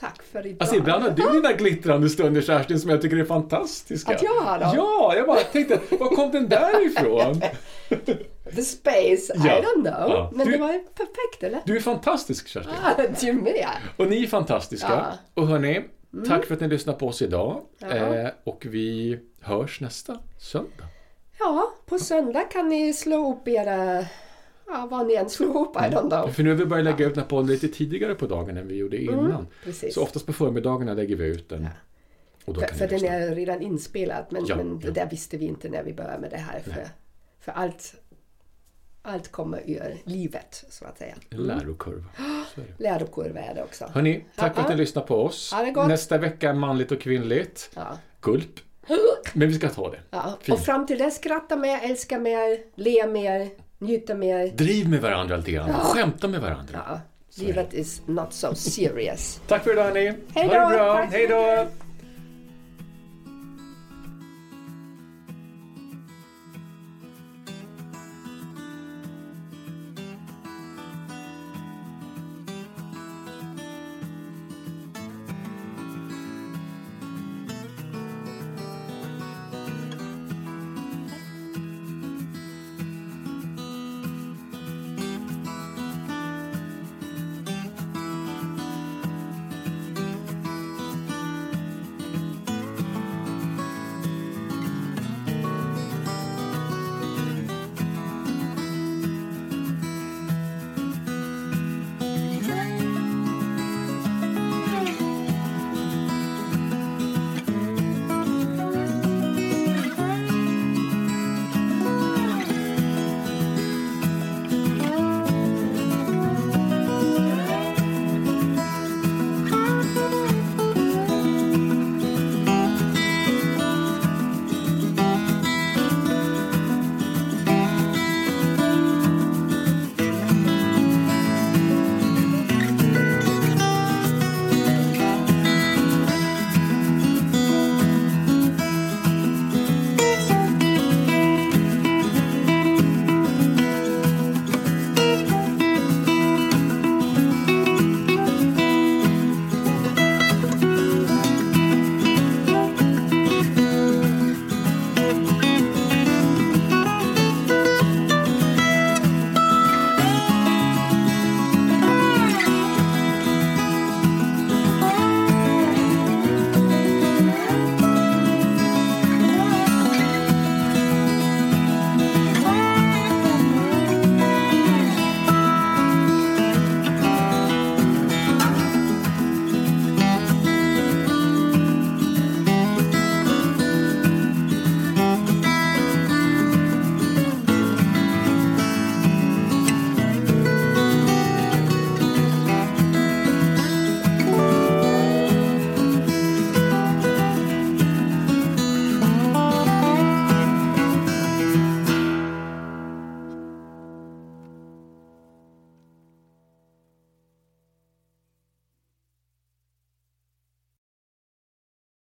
[0.00, 0.46] Tack för idag.
[0.46, 0.56] Mm.
[0.60, 4.14] Alltså ibland har du dina glittrande stunder Kerstin som jag tycker är fantastiska.
[4.14, 4.72] Att jag har dem?
[4.76, 7.40] Ja, jag bara tänkte, var kom den där ifrån?
[8.56, 9.62] The space, I Ja.
[9.62, 10.10] don't know.
[10.10, 10.30] Ja.
[10.34, 11.60] Men Du- det var ju perfekt, eller?
[11.64, 12.72] Du är fantastisk Kerstin.
[12.84, 13.68] Ah, du med.
[13.96, 14.88] Och ni är fantastiska.
[14.90, 14.94] Ja.
[14.98, 15.14] Mm.
[15.34, 15.84] Och hörni,
[16.28, 17.60] tack för att ni lyssnar på oss idag.
[17.90, 20.84] Eh, och vi hörs nästa söndag.
[21.38, 24.04] Ja, på söndag kan ni slå upp era...
[24.68, 26.28] Ja, vad ni än slår upp, I don't know.
[26.32, 28.68] För nu har vi börjat lägga ut den här podden lite tidigare på dagen än
[28.68, 29.30] vi gjorde innan.
[29.30, 29.94] Mm, precis.
[29.94, 31.68] Så oftast på förmiddagarna lägger vi ut den.
[32.44, 34.86] Och då För, kan för den är redan inspelad, men, Ja, men ja.
[34.86, 36.60] det där visste vi inte när vi började med det här.
[36.60, 36.88] För,
[37.40, 37.94] för allt,
[39.02, 41.14] allt kommer ur livet, så att säga.
[41.30, 42.04] Lärokurva.
[42.54, 42.82] Så är det.
[42.82, 43.84] Lärokurva är det också.
[43.94, 44.78] Hörni, tack för att ni Ja.
[44.78, 45.54] lyssnar på oss.
[45.88, 47.70] Nästa vecka manligt och kvinnligt.
[47.74, 47.98] Ja.
[48.20, 48.60] Gulp.
[49.32, 50.00] Men vi ska ta det.
[50.10, 50.38] Ja.
[50.50, 53.48] Och fram till dess, skratta mer, älska mer, le mer,
[53.78, 54.46] njuta mer.
[54.46, 55.72] Driv med varandra lite grann.
[55.72, 56.82] Skämta med varandra.
[56.86, 57.00] Ja,
[57.44, 59.40] livet is not so serious.
[59.46, 60.12] Tack för idag hörni.
[60.34, 61.02] Hej Ha det bra.
[61.10, 61.66] Hej då.